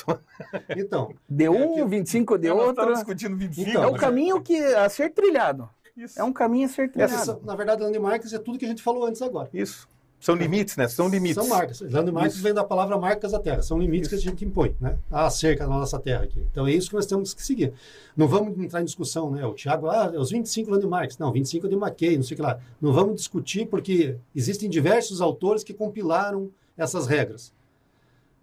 Então. 0.75 1.15
De 1.29 1.49
um, 1.51 1.79
é 1.81 1.87
25 1.87 2.39
de 2.39 2.51
outro. 2.51 2.95
discutindo 2.95 3.37
25. 3.37 3.69
Então, 3.69 3.83
é 3.83 3.87
o 3.87 3.95
caminho 3.95 4.41
que 4.41 4.57
a 4.57 4.89
ser 4.89 5.11
trilhado. 5.11 5.69
Isso. 5.95 6.19
É 6.19 6.25
um 6.25 6.33
caminho 6.33 6.67
a 6.67 6.69
ser 6.69 6.91
trilhado. 6.91 7.13
Essa, 7.13 7.39
na 7.45 7.55
verdade, 7.55 7.83
landmarks 7.83 8.33
é 8.33 8.39
tudo 8.39 8.59
que 8.59 8.65
a 8.65 8.69
gente 8.69 8.83
falou 8.83 9.05
antes 9.05 9.21
agora. 9.21 9.51
Isso. 9.53 9.87
São 10.21 10.35
limites, 10.35 10.77
né? 10.77 10.89
São 10.89 11.09
limites. 11.09 11.37
São 11.37 11.47
marcas. 11.47 11.81
Landmarks 11.81 12.35
isso. 12.35 12.43
vem 12.43 12.53
da 12.53 12.65
palavra 12.65 12.99
marcas 12.99 13.33
da 13.33 13.39
terra. 13.39 13.63
São 13.63 13.79
limites 13.79 14.11
isso. 14.11 14.21
que 14.21 14.29
a 14.29 14.31
gente 14.31 14.45
impõe, 14.45 14.75
né? 14.81 14.99
A 15.11 15.31
cerca 15.31 15.65
da 15.65 15.71
nossa 15.71 15.99
terra 15.99 16.25
aqui. 16.25 16.45
Então 16.51 16.67
é 16.67 16.73
isso 16.73 16.89
que 16.89 16.97
nós 16.97 17.07
temos 17.07 17.33
que 17.33 17.43
seguir. 17.43 17.73
Não 18.17 18.27
vamos 18.27 18.59
entrar 18.59 18.81
em 18.81 18.85
discussão, 18.85 19.31
né? 19.31 19.47
O 19.47 19.55
Tiago, 19.55 19.89
ah, 19.89 20.11
os 20.17 20.31
25 20.31 20.71
landmarks. 20.71 21.19
Não, 21.19 21.33
25 21.33 21.67
eu 21.67 21.71
demarquei, 21.71 22.17
não 22.17 22.25
sei 22.25 22.35
o 22.35 22.37
que 22.37 22.43
lá. 22.43 22.59
Não 22.81 22.93
vamos 22.93 23.15
discutir 23.15 23.67
porque 23.67 24.17
existem 24.35 24.69
diversos 24.69 25.21
autores 25.21 25.63
que 25.63 25.73
compilaram 25.73 26.51
essas 26.77 27.07
regras. 27.07 27.53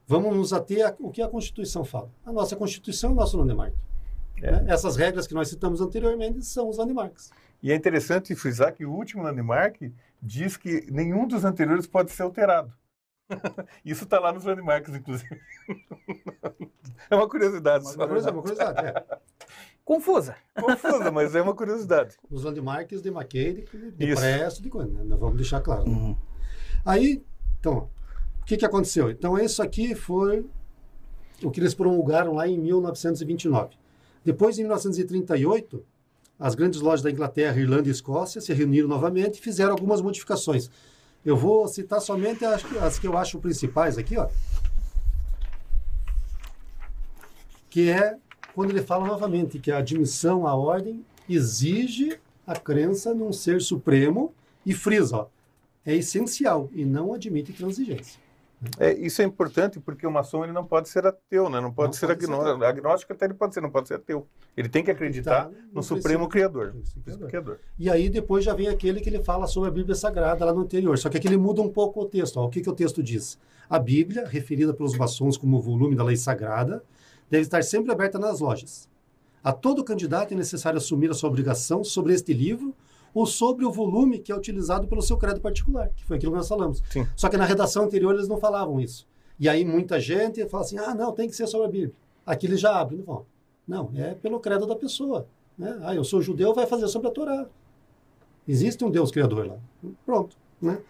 Vamos 0.07 0.35
nos 0.35 0.53
ater 0.53 0.95
ao 1.01 1.09
que 1.09 1.21
a 1.21 1.27
Constituição 1.27 1.83
fala. 1.83 2.09
A 2.25 2.31
nossa 2.31 2.55
Constituição 2.55 3.09
é 3.09 3.13
o 3.13 3.15
nosso 3.15 3.37
landmark. 3.37 3.73
É. 4.41 4.51
Né? 4.51 4.65
Essas 4.67 4.95
regras 4.95 5.27
que 5.27 5.33
nós 5.33 5.49
citamos 5.49 5.81
anteriormente 5.81 6.45
são 6.45 6.69
os 6.69 6.77
landmarks. 6.77 7.31
E 7.61 7.71
é 7.71 7.75
interessante 7.75 8.35
frisar 8.35 8.73
que 8.73 8.85
o 8.85 8.91
último 8.91 9.23
landmark 9.23 9.91
diz 10.21 10.57
que 10.57 10.89
nenhum 10.91 11.27
dos 11.27 11.43
anteriores 11.45 11.87
pode 11.87 12.11
ser 12.11 12.23
alterado. 12.23 12.73
Isso 13.83 14.03
está 14.03 14.19
lá 14.19 14.31
nos 14.31 14.43
landmarks, 14.43 14.93
inclusive. 14.93 15.39
é 17.09 17.15
uma 17.15 17.27
curiosidade. 17.27 17.85
Uma 17.85 18.07
curiosidade, 18.07 18.35
uma 18.35 18.41
curiosidade 18.41 18.87
é. 18.87 19.19
Confusa. 19.83 20.35
Confusa, 20.59 21.11
mas 21.11 21.35
é 21.35 21.41
uma 21.41 21.53
curiosidade. 21.53 22.17
Os 22.29 22.43
landmarks 22.43 23.03
de 23.03 23.11
Maquet, 23.11 23.65
de, 23.71 23.91
de 23.91 24.15
Presto, 24.15 24.61
de 24.63 24.69
coisa, 24.69 24.91
né? 24.91 25.15
Vamos 25.15 25.35
deixar 25.35 25.61
claro. 25.61 25.87
Uhum. 25.87 26.17
Aí, 26.83 27.23
então, 27.59 27.89
o 28.41 28.45
que, 28.45 28.57
que 28.57 28.65
aconteceu? 28.65 29.11
Então, 29.11 29.37
isso 29.37 29.61
aqui 29.61 29.93
foi 29.93 30.45
o 31.43 31.51
que 31.51 31.59
eles 31.59 31.75
promulgaram 31.75 32.33
lá 32.33 32.47
em 32.47 32.57
1929. 32.57 33.75
Depois, 34.23 34.57
em 34.57 34.61
1938, 34.61 35.85
as 36.39 36.55
grandes 36.55 36.81
lojas 36.81 37.01
da 37.01 37.11
Inglaterra, 37.11 37.59
Irlanda 37.59 37.87
e 37.87 37.91
Escócia 37.91 38.41
se 38.41 38.53
reuniram 38.53 38.87
novamente 38.87 39.39
e 39.39 39.41
fizeram 39.41 39.71
algumas 39.71 40.01
modificações. 40.01 40.69
Eu 41.25 41.35
vou 41.35 41.67
citar 41.67 42.01
somente 42.01 42.45
as, 42.45 42.63
as 42.75 42.99
que 42.99 43.07
eu 43.07 43.17
acho 43.17 43.39
principais 43.39 43.97
aqui, 43.97 44.17
ó. 44.17 44.27
Que 47.69 47.89
é 47.89 48.17
quando 48.53 48.71
ele 48.71 48.81
fala 48.81 49.05
novamente 49.07 49.59
que 49.59 49.71
a 49.71 49.79
admissão 49.79 50.47
à 50.47 50.55
ordem 50.55 51.05
exige 51.27 52.19
a 52.45 52.55
crença 52.55 53.13
num 53.13 53.33
ser 53.33 53.61
supremo 53.61 54.33
e 54.65 54.73
frisa, 54.73 55.17
ó, 55.17 55.27
é 55.85 55.95
essencial 55.95 56.69
e 56.73 56.85
não 56.85 57.13
admite 57.13 57.53
transigência. 57.53 58.24
É, 58.79 58.93
isso 58.93 59.21
é 59.21 59.25
importante 59.25 59.79
porque 59.79 60.05
o 60.05 60.11
maçom 60.11 60.43
ele 60.43 60.53
não 60.53 60.65
pode 60.65 60.89
ser 60.89 61.05
ateu, 61.05 61.49
né? 61.49 61.59
não 61.59 61.71
pode 61.71 61.87
não 61.87 61.93
ser 61.93 62.07
pode 62.07 62.25
agnóstico. 62.25 62.59
Ser 62.59 62.65
agnóstico 62.65 63.13
até 63.13 63.25
ele 63.25 63.33
pode 63.33 63.53
ser, 63.53 63.61
não 63.61 63.69
pode 63.69 63.87
ser 63.87 63.95
ateu. 63.95 64.27
Ele 64.55 64.69
tem 64.69 64.83
que 64.83 64.91
acreditar 64.91 65.45
tá, 65.45 65.49
no, 65.49 65.75
no 65.75 65.83
Supremo 65.83 66.27
Criador. 66.27 66.75
Criador. 67.03 67.27
Criador. 67.27 67.59
E 67.77 67.89
aí 67.89 68.09
depois 68.09 68.43
já 68.43 68.53
vem 68.53 68.67
aquele 68.67 69.01
que 69.01 69.09
ele 69.09 69.23
fala 69.23 69.47
sobre 69.47 69.69
a 69.69 69.71
Bíblia 69.71 69.95
Sagrada 69.95 70.45
lá 70.45 70.53
no 70.53 70.61
anterior. 70.61 70.97
Só 70.97 71.09
que 71.09 71.17
aqui 71.17 71.27
ele 71.27 71.37
muda 71.37 71.61
um 71.61 71.69
pouco 71.69 72.01
o 72.01 72.05
texto. 72.05 72.37
Ó. 72.37 72.45
O 72.45 72.49
que, 72.49 72.61
que 72.61 72.69
o 72.69 72.73
texto 72.73 73.01
diz? 73.01 73.37
A 73.69 73.79
Bíblia, 73.79 74.27
referida 74.27 74.73
pelos 74.73 74.97
maçons 74.97 75.37
como 75.37 75.61
volume 75.61 75.95
da 75.95 76.03
lei 76.03 76.15
sagrada, 76.15 76.83
deve 77.29 77.43
estar 77.43 77.63
sempre 77.63 77.91
aberta 77.91 78.19
nas 78.19 78.39
lojas. 78.39 78.87
A 79.43 79.51
todo 79.51 79.83
candidato 79.83 80.33
é 80.33 80.37
necessário 80.37 80.77
assumir 80.77 81.09
a 81.09 81.13
sua 81.13 81.29
obrigação 81.29 81.83
sobre 81.83 82.13
este 82.13 82.33
livro 82.33 82.73
ou 83.15 83.25
sobre 83.25 83.63
o 83.63 83.71
volume 83.71 84.19
que 84.19 84.29
é 84.29 84.35
utilizado 84.35 84.87
pelo 84.87 85.01
seu 85.01 85.15
credo 85.15 85.39
particular, 85.39 85.89
que 85.95 86.03
foi 86.03 86.17
aquilo 86.17 86.33
que 86.33 86.37
nós 86.37 86.49
falamos. 86.49 86.83
Sim. 86.89 87.07
Só 87.15 87.29
que 87.29 87.37
na 87.37 87.45
redação 87.45 87.85
anterior 87.85 88.13
eles 88.13 88.27
não 88.27 88.37
falavam 88.37 88.77
isso. 88.77 89.07
E 89.39 89.47
aí 89.47 89.63
muita 89.63 90.01
gente 90.01 90.45
fala 90.49 90.65
assim, 90.65 90.77
ah, 90.77 90.93
não, 90.93 91.13
tem 91.13 91.29
que 91.29 91.35
ser 91.35 91.47
sobre 91.47 91.67
a 91.67 91.69
Bíblia. 91.69 91.93
Aqui 92.25 92.45
eles 92.45 92.59
já 92.59 92.77
abrem, 92.77 92.99
não 92.99 93.05
falam. 93.05 93.25
Não, 93.65 93.89
é 93.95 94.13
pelo 94.15 94.37
credo 94.41 94.67
da 94.67 94.75
pessoa. 94.75 95.25
Né? 95.57 95.79
Ah, 95.83 95.95
eu 95.95 96.03
sou 96.03 96.21
judeu, 96.21 96.53
vai 96.53 96.67
fazer 96.67 96.89
sobre 96.89 97.07
a 97.07 97.11
Torá. 97.11 97.47
Existe 98.45 98.83
um 98.83 98.91
Deus 98.91 99.11
criador 99.11 99.47
lá. 99.47 99.57
Pronto. 100.05 100.35
Né? 100.61 100.81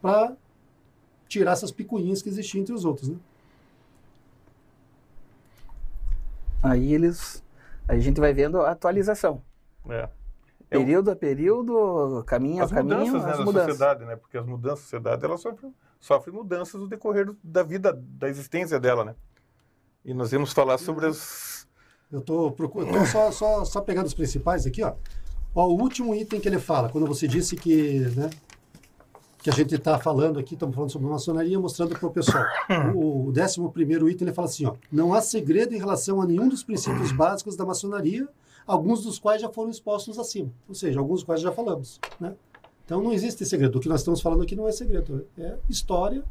Para 0.00 0.34
tirar 1.28 1.52
essas 1.52 1.70
picuinhas 1.70 2.22
que 2.22 2.30
existiam 2.30 2.62
entre 2.62 2.72
os 2.72 2.86
outros. 2.86 3.10
Né? 3.10 3.16
Aí 6.62 6.94
eles. 6.94 7.44
Aí 7.86 7.98
a 7.98 8.00
gente 8.00 8.18
vai 8.18 8.32
vendo 8.32 8.58
a 8.58 8.70
atualização. 8.70 9.42
É. 9.88 10.08
É 10.70 10.78
período 10.78 11.10
a 11.10 11.16
período, 11.16 12.22
caminho 12.26 12.62
as 12.62 12.70
a 12.70 12.76
caminho, 12.76 12.98
mudanças, 12.98 13.24
né, 13.24 13.32
as 13.32 13.38
mudanças. 13.38 13.70
sociedade, 13.70 14.04
né? 14.04 14.16
Porque 14.16 14.36
as 14.36 14.46
mudanças 14.46 14.78
da 14.78 14.82
sociedade, 14.82 15.24
ela 15.24 15.38
sofre, 15.38 15.68
sofre 15.98 16.30
mudanças 16.30 16.80
no 16.80 16.86
decorrer 16.86 17.30
da 17.42 17.62
vida, 17.62 17.92
da 17.92 18.28
existência 18.28 18.78
dela, 18.78 19.04
né? 19.04 19.14
E 20.04 20.12
nós 20.12 20.30
vamos 20.30 20.52
falar 20.52 20.78
sobre 20.78 21.06
as... 21.06 21.66
Eu 22.10 22.20
estou 22.20 22.50
procurando, 22.52 23.06
só, 23.06 23.30
só, 23.30 23.64
só 23.64 23.80
pegando 23.80 24.06
os 24.06 24.14
principais 24.14 24.66
aqui, 24.66 24.82
ó. 24.82 24.94
ó. 25.54 25.66
O 25.66 25.80
último 25.80 26.14
item 26.14 26.40
que 26.40 26.48
ele 26.48 26.58
fala, 26.58 26.88
quando 26.88 27.06
você 27.06 27.28
disse 27.28 27.54
que, 27.56 28.00
né, 28.16 28.30
que 29.38 29.50
a 29.50 29.52
gente 29.52 29.74
está 29.74 29.98
falando 29.98 30.38
aqui, 30.38 30.54
estamos 30.54 30.74
falando 30.74 30.90
sobre 30.90 31.08
maçonaria, 31.08 31.58
mostrando 31.58 31.98
para 31.98 32.06
o 32.06 32.10
pessoal. 32.10 32.44
O, 32.94 33.28
o 33.28 33.32
décimo 33.32 33.70
primeiro 33.70 34.08
item, 34.08 34.28
ele 34.28 34.34
fala 34.34 34.48
assim, 34.48 34.66
ó. 34.66 34.74
Não 34.90 35.14
há 35.14 35.20
segredo 35.20 35.74
em 35.74 35.78
relação 35.78 36.20
a 36.20 36.26
nenhum 36.26 36.48
dos 36.48 36.62
princípios 36.62 37.12
básicos 37.12 37.56
da 37.56 37.64
maçonaria, 37.64 38.28
alguns 38.68 39.02
dos 39.02 39.18
quais 39.18 39.40
já 39.40 39.48
foram 39.48 39.70
expostos 39.70 40.18
acima, 40.18 40.52
ou 40.68 40.74
seja, 40.74 41.00
alguns 41.00 41.20
dos 41.20 41.24
quais 41.24 41.40
já 41.40 41.50
falamos. 41.50 41.98
Né? 42.20 42.34
Então 42.84 43.02
não 43.02 43.12
existe 43.12 43.44
segredo. 43.46 43.78
O 43.78 43.80
que 43.80 43.88
nós 43.88 44.00
estamos 44.00 44.20
falando 44.20 44.42
aqui 44.42 44.54
não 44.54 44.68
é 44.68 44.72
segredo, 44.72 45.26
é 45.38 45.56
história 45.68 46.22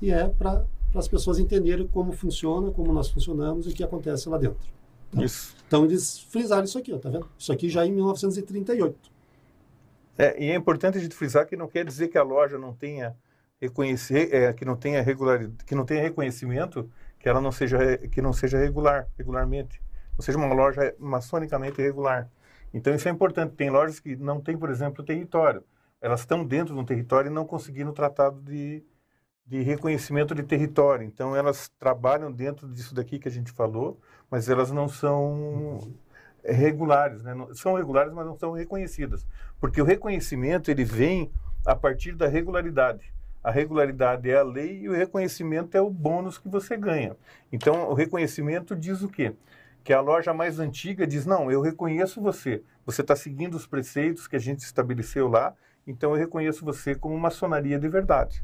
e 0.00 0.10
é 0.10 0.28
para 0.28 0.64
as 0.94 1.08
pessoas 1.08 1.38
entenderem 1.40 1.86
como 1.88 2.12
funciona, 2.12 2.70
como 2.70 2.92
nós 2.92 3.10
funcionamos 3.10 3.66
e 3.66 3.70
o 3.70 3.74
que 3.74 3.82
acontece 3.82 4.28
lá 4.28 4.38
dentro. 4.38 4.72
Tá? 5.10 5.22
Isso. 5.22 5.56
Então 5.66 5.84
eles 5.84 6.20
frisaram 6.20 6.64
isso 6.64 6.78
aqui, 6.78 6.92
ó, 6.92 6.98
tá 6.98 7.10
vendo? 7.10 7.28
Isso 7.36 7.52
aqui 7.52 7.68
já 7.68 7.84
em 7.84 7.90
1938. 7.92 9.12
É, 10.16 10.44
e 10.44 10.50
é 10.50 10.54
importante 10.54 10.96
a 10.96 11.00
gente 11.00 11.16
frisar 11.16 11.44
que 11.44 11.56
não 11.56 11.66
quer 11.66 11.84
dizer 11.84 12.06
que 12.06 12.16
a 12.16 12.22
loja 12.22 12.56
não 12.56 12.72
tenha 12.72 13.16
reconhecer, 13.60 14.32
é, 14.32 14.52
que 14.52 14.64
não 14.64 14.76
tenha 14.76 15.02
regularidade, 15.02 15.64
que 15.64 15.74
não 15.74 15.84
tenha 15.84 16.02
reconhecimento, 16.02 16.88
que 17.18 17.28
ela 17.28 17.40
não 17.40 17.50
seja 17.50 17.98
que 17.98 18.22
não 18.22 18.32
seja 18.32 18.58
regular, 18.58 19.08
regularmente 19.18 19.83
ou 20.16 20.24
seja, 20.24 20.38
uma 20.38 20.52
loja 20.52 20.94
maçonicamente 20.98 21.80
irregular. 21.80 22.28
Então 22.72 22.94
isso 22.94 23.08
é 23.08 23.10
importante. 23.10 23.54
Tem 23.54 23.70
lojas 23.70 24.00
que 24.00 24.16
não 24.16 24.40
têm, 24.40 24.56
por 24.56 24.70
exemplo, 24.70 25.04
território. 25.04 25.62
Elas 26.00 26.20
estão 26.20 26.44
dentro 26.44 26.74
de 26.74 26.80
um 26.80 26.84
território 26.84 27.30
e 27.30 27.34
não 27.34 27.46
conseguiram 27.46 27.90
o 27.90 27.94
tratado 27.94 28.40
de, 28.42 28.84
de 29.46 29.62
reconhecimento 29.62 30.34
de 30.34 30.42
território. 30.42 31.06
Então 31.06 31.34
elas 31.34 31.70
trabalham 31.78 32.30
dentro 32.30 32.68
disso 32.68 32.94
daqui 32.94 33.18
que 33.18 33.28
a 33.28 33.30
gente 33.30 33.52
falou, 33.52 33.98
mas 34.30 34.48
elas 34.48 34.70
não 34.70 34.88
são 34.88 35.94
regulares, 36.44 37.22
né? 37.22 37.34
são 37.54 37.74
regulares, 37.74 38.12
mas 38.12 38.26
não 38.26 38.36
são 38.36 38.52
reconhecidas, 38.52 39.26
porque 39.58 39.80
o 39.80 39.84
reconhecimento 39.84 40.70
ele 40.70 40.84
vem 40.84 41.32
a 41.64 41.74
partir 41.74 42.12
da 42.14 42.28
regularidade. 42.28 43.14
A 43.42 43.50
regularidade 43.50 44.30
é 44.30 44.36
a 44.36 44.42
lei 44.42 44.80
e 44.82 44.88
o 44.88 44.92
reconhecimento 44.92 45.76
é 45.76 45.80
o 45.80 45.90
bônus 45.90 46.38
que 46.38 46.48
você 46.48 46.76
ganha. 46.76 47.16
Então 47.52 47.88
o 47.90 47.94
reconhecimento 47.94 48.74
diz 48.74 49.02
o 49.02 49.08
quê? 49.08 49.34
Que 49.84 49.92
a 49.92 50.00
loja 50.00 50.32
mais 50.32 50.58
antiga 50.58 51.06
diz: 51.06 51.26
não, 51.26 51.52
eu 51.52 51.60
reconheço 51.60 52.20
você, 52.20 52.62
você 52.84 53.02
está 53.02 53.14
seguindo 53.14 53.54
os 53.54 53.66
preceitos 53.66 54.26
que 54.26 54.34
a 54.34 54.40
gente 54.40 54.60
estabeleceu 54.60 55.28
lá, 55.28 55.54
então 55.86 56.12
eu 56.12 56.16
reconheço 56.16 56.64
você 56.64 56.94
como 56.94 57.16
maçonaria 57.18 57.78
de 57.78 57.88
verdade. 57.88 58.42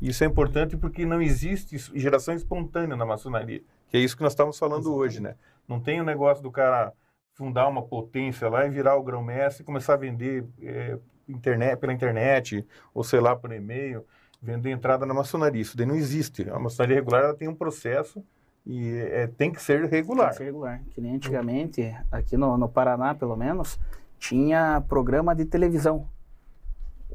Isso 0.00 0.22
é 0.22 0.26
importante 0.26 0.76
porque 0.76 1.04
não 1.04 1.20
existe 1.20 1.76
geração 1.98 2.34
espontânea 2.34 2.96
na 2.96 3.06
maçonaria, 3.06 3.62
que 3.88 3.96
é 3.96 4.00
isso 4.00 4.16
que 4.16 4.22
nós 4.22 4.32
estamos 4.32 4.58
falando 4.58 4.82
Exatamente. 4.82 5.00
hoje, 5.00 5.20
né? 5.20 5.34
Não 5.66 5.80
tem 5.80 6.00
o 6.00 6.04
negócio 6.04 6.42
do 6.42 6.50
cara 6.50 6.92
fundar 7.34 7.66
uma 7.68 7.82
potência 7.82 8.48
lá 8.48 8.66
e 8.66 8.70
virar 8.70 8.96
o 8.96 9.02
grão-mestre 9.02 9.62
e 9.62 9.66
começar 9.66 9.94
a 9.94 9.96
vender 9.96 10.44
é, 10.62 10.98
internet, 11.28 11.78
pela 11.78 11.92
internet, 11.92 12.66
ou 12.92 13.02
sei 13.02 13.20
lá, 13.20 13.34
por 13.34 13.52
e-mail, 13.52 14.04
vender 14.42 14.70
entrada 14.70 15.06
na 15.06 15.14
maçonaria. 15.14 15.62
Isso 15.62 15.76
daí 15.76 15.86
não 15.86 15.94
existe. 15.94 16.48
A 16.50 16.58
maçonaria 16.58 16.96
regular 16.96 17.24
ela 17.24 17.34
tem 17.34 17.48
um 17.48 17.54
processo 17.54 18.22
E 18.66 18.96
é, 18.96 19.26
tem 19.26 19.50
que 19.50 19.62
ser 19.62 19.84
regular. 19.86 20.28
Tem 20.28 20.32
que 20.32 20.38
ser 20.38 20.44
regular. 20.44 20.82
Que 20.90 21.00
nem 21.00 21.16
antigamente, 21.16 21.94
aqui 22.10 22.36
no, 22.36 22.56
no 22.56 22.68
Paraná, 22.68 23.14
pelo 23.14 23.36
menos, 23.36 23.78
tinha 24.18 24.82
programa 24.88 25.34
de 25.34 25.44
televisão. 25.44 26.08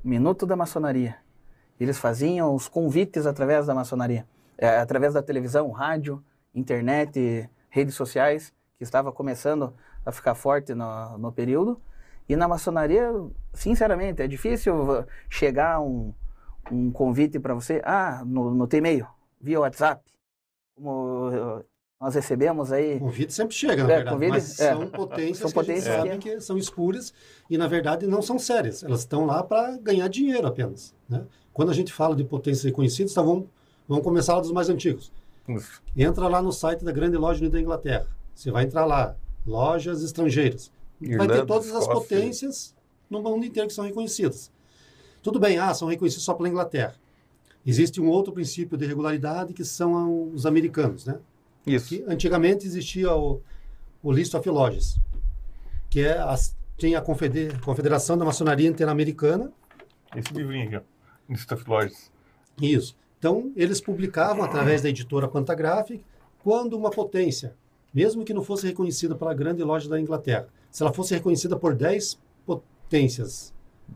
Minuto 0.04 0.46
da 0.46 0.56
Maçonaria. 0.56 1.18
Eles 1.80 1.98
faziam 1.98 2.54
os 2.56 2.68
convites 2.68 3.26
através 3.26 3.68
da 3.68 3.76
maçonaria, 3.76 4.26
é, 4.58 4.78
através 4.78 5.14
da 5.14 5.22
televisão, 5.22 5.70
rádio, 5.72 6.24
internet, 6.54 7.50
redes 7.70 7.96
sociais, 7.96 8.54
que 8.78 8.84
estava 8.84 9.12
começando 9.12 9.74
a 10.06 10.12
ficar 10.12 10.36
forte 10.36 10.74
no, 10.74 11.18
no 11.18 11.32
período. 11.32 11.82
E 12.30 12.36
na 12.36 12.48
maçonaria, 12.48 13.12
sinceramente, 13.54 14.22
é 14.22 14.28
difícil 14.28 15.06
chegar 15.30 15.82
um, 15.82 16.14
um 16.72 16.92
convite 16.92 17.40
para 17.40 17.54
você, 17.54 17.82
ah, 17.84 18.24
no, 18.26 18.54
no 18.54 18.68
teu 18.68 18.80
e-mail, 18.80 19.06
via 19.40 19.60
WhatsApp. 19.60 20.02
Como 20.76 21.64
nós 22.00 22.14
recebemos 22.14 22.72
aí. 22.72 23.00
Convite 23.00 23.34
sempre 23.34 23.56
chega, 23.56 23.84
na 23.84 23.92
É, 23.92 23.96
verdade. 23.96 24.16
convite- 24.16 24.30
mas 24.32 24.60
é. 24.60 24.74
são 24.74 24.88
potências 24.88 25.38
São 25.38 25.52
que 25.52 25.60
a 25.60 25.64
gente 25.64 25.68
potências 25.82 25.96
sabe 25.96 26.10
que- 26.18 26.36
que 26.36 26.42
são 26.42 26.58
escuras 26.58 27.14
e, 27.50 27.58
na 27.58 27.68
verdade, 27.68 28.06
não 28.06 28.22
são 28.22 28.38
sérias. 28.38 28.84
Elas 28.84 29.00
estão 29.00 29.26
lá 29.26 29.42
para 29.44 29.78
ganhar 29.78 30.08
dinheiro 30.10 30.46
apenas. 30.46 30.94
Né? 31.08 31.24
Quando 31.54 31.72
a 31.72 31.74
gente 31.74 31.94
fala 31.94 32.16
de 32.16 32.24
potências 32.24 32.64
reconhecidas, 32.66 33.12
então 33.14 33.26
vamos, 33.26 33.46
vamos 33.88 34.04
começar 34.04 34.36
lá 34.36 34.42
dos 34.42 34.52
mais 34.52 34.70
antigos. 34.70 35.12
Isso. 35.48 35.82
Entra 35.96 36.28
lá 36.28 36.42
no 36.42 36.52
site 36.52 36.84
da 36.84 36.92
Grande 36.92 37.16
Loja 37.18 37.40
Unida 37.40 37.54
da 37.58 37.62
Inglaterra. 37.62 38.08
Você 38.34 38.52
vai 38.52 38.66
entrar 38.66 38.84
lá, 38.86 39.16
lojas 39.48 40.04
estrangeiras. 40.04 40.72
vai 41.00 41.10
ter 41.10 41.14
Irlanda, 41.24 41.46
todas 41.46 41.74
as 41.74 41.88
potências 41.88 42.76
no 43.10 43.22
mundo 43.22 43.46
inteiro 43.46 43.68
que 43.68 43.74
são 43.74 43.86
reconhecidas. 43.86 44.52
Tudo 45.22 45.40
bem, 45.40 45.58
ah, 45.58 45.74
são 45.74 45.88
reconhecidas 45.88 46.24
só 46.24 46.34
pela 46.34 46.50
Inglaterra. 46.50 46.96
Existe 47.66 48.00
um 48.00 48.08
outro 48.10 48.32
princípio 48.32 48.78
de 48.78 48.86
regularidade 48.86 49.54
que 49.54 49.64
são 49.66 50.30
os 50.32 50.46
americanos, 50.46 51.06
né? 51.06 51.20
Isso. 51.66 51.88
que 51.90 52.04
antigamente 52.08 52.68
existia 52.68 53.12
o, 53.16 53.42
o 54.04 54.12
List 54.12 54.34
of 54.36 54.48
Lodges, 54.48 55.00
que 55.90 56.00
é 56.02 56.20
as, 56.20 56.56
tinha 56.78 57.00
a 57.00 57.02
confeder- 57.02 57.60
Confederação 57.62 58.16
da 58.18 58.24
Maçonaria 58.24 58.70
Interamericana, 58.70 59.52
Esse 60.16 60.32
livrinho 60.32 60.68
aqui, 60.68 60.76
ó. 60.78 60.82
List 61.28 61.52
of 61.52 61.68
Lodges. 61.68 62.12
isso. 62.62 62.96
Então, 63.18 63.52
eles 63.56 63.82
publicavam 63.82 64.44
através 64.44 64.84
da 64.84 64.90
editora 64.90 65.28
Pantagráfica 65.28 66.04
quando 66.44 66.78
uma 66.78 66.92
potência, 66.92 67.56
mesmo 67.92 68.24
que 68.24 68.34
não 68.36 68.44
fosse 68.44 68.68
reconhecida 68.68 69.16
pela 69.16 69.34
grande 69.34 69.64
loja 69.64 69.90
da 69.90 70.00
Inglaterra, 70.00 70.48
se 70.70 70.84
ela 70.84 70.94
fosse 70.94 71.16
reconhecida 71.16 71.56
por 71.58 71.74
10 71.74 72.20
potências, 72.46 73.52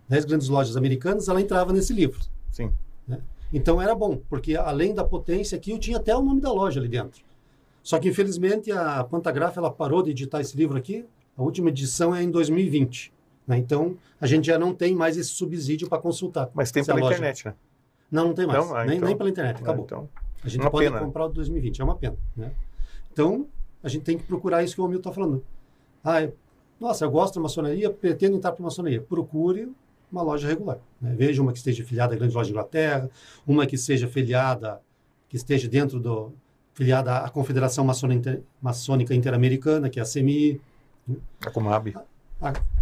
10 0.08 0.25
grandes 0.25 0.47
lojas 0.49 0.75
americanas, 0.75 1.27
ela 1.27 1.39
entrava 1.39 1.71
nesse 1.71 1.93
livro. 1.93 2.19
Sim. 2.51 2.71
Então 3.52 3.82
era 3.82 3.96
bom, 3.96 4.22
porque 4.30 4.56
além 4.56 4.94
da 4.94 5.04
potência 5.04 5.58
aqui, 5.58 5.72
eu 5.72 5.80
tinha 5.80 5.98
até 5.98 6.16
o 6.16 6.22
nome 6.22 6.40
da 6.42 6.52
loja 6.52 6.80
ali 6.80 6.88
dentro. 6.88 7.24
Só 7.82 7.98
que 7.98 8.08
infelizmente 8.10 8.72
a 8.72 9.04
Pantagrafa 9.04 9.60
ela 9.60 9.72
parou 9.72 10.04
de 10.04 10.12
editar 10.12 10.40
esse 10.42 10.56
livro 10.56 10.78
aqui. 10.78 11.06
A 11.38 11.42
última 11.42 11.70
edição 11.70 12.14
é 12.16 12.22
em 12.22 12.30
2020. 12.30 13.12
né? 13.48 13.58
Então 13.58 13.96
a 14.22 14.28
gente 14.28 14.46
já 14.46 14.60
não 14.60 14.76
tem 14.76 14.94
mais 14.94 15.18
esse 15.18 15.30
subsídio 15.32 15.90
para 15.90 15.98
consultar. 15.98 16.50
Mas 16.54 16.72
tem 16.72 16.86
pela 16.86 17.00
loja- 17.00 17.16
internet, 17.16 17.46
né? 17.48 17.56
Não, 18.12 18.28
não 18.28 18.34
tem 18.36 18.46
mais. 18.46 18.64
Não? 18.64 18.76
Ah, 18.76 18.86
nem, 18.86 18.98
então- 18.98 19.08
nem 19.08 19.18
pela 19.18 19.30
internet, 19.30 19.58
Ah, 19.58 19.62
acabou. 19.62 19.86
Então, 19.86 20.10
A 20.44 20.48
gente 20.48 20.62
Uma 20.62 20.72
pode 20.72 20.86
pena, 20.88 21.00
comprar 21.00 21.26
o 21.26 21.30
2020, 21.30 21.82
é 21.82 21.84
uma 21.84 21.96
pena. 21.96 22.16
Né? 22.38 22.52
Então, 23.12 23.46
a 23.84 23.90
gente 23.90 24.04
tem 24.04 24.18
que 24.18 24.24
procurar 24.24 24.64
isso 24.64 24.74
que 24.76 24.80
o 24.82 24.86
Hamilton 24.86 25.10
está 25.10 25.12
falando. 25.22 25.44
Ah, 26.04 26.22
é- 26.24 26.32
nossa, 26.80 27.04
eu 27.04 27.12
gosto 27.12 27.36
da 27.36 27.42
maçonaria, 27.42 27.90
pretendo 27.90 28.38
entrar 28.38 28.54
para 28.54 28.62
a 28.62 28.66
maçonaria. 28.66 29.02
Procure 29.02 29.70
uma 30.12 30.22
loja 30.22 30.48
regular. 30.48 30.80
né? 31.02 31.13
Veja 31.17 31.41
uma 31.41 31.52
que 31.52 31.58
esteja 31.58 31.84
filiada 31.84 32.13
à 32.13 32.17
grande 32.17 32.34
loja 32.34 32.48
de 32.48 32.52
Inglaterra, 32.52 33.10
uma 33.45 33.65
que 33.65 33.78
seja 33.78 34.08
filiada, 34.08 34.82
que 35.28 35.36
esteja 35.36 35.67
dentro 35.67 36.00
do. 36.00 36.34
filiada 36.74 37.17
à 37.17 37.30
Confederação 37.30 37.84
Maçônica, 37.86 38.41
Maçônica 38.62 39.13
Interamericana, 39.13 39.89
que 39.89 40.00
é 40.00 40.04
a 40.04 40.06
CMI. 40.06 40.60
a 41.45 41.52
Comab. 41.52 41.93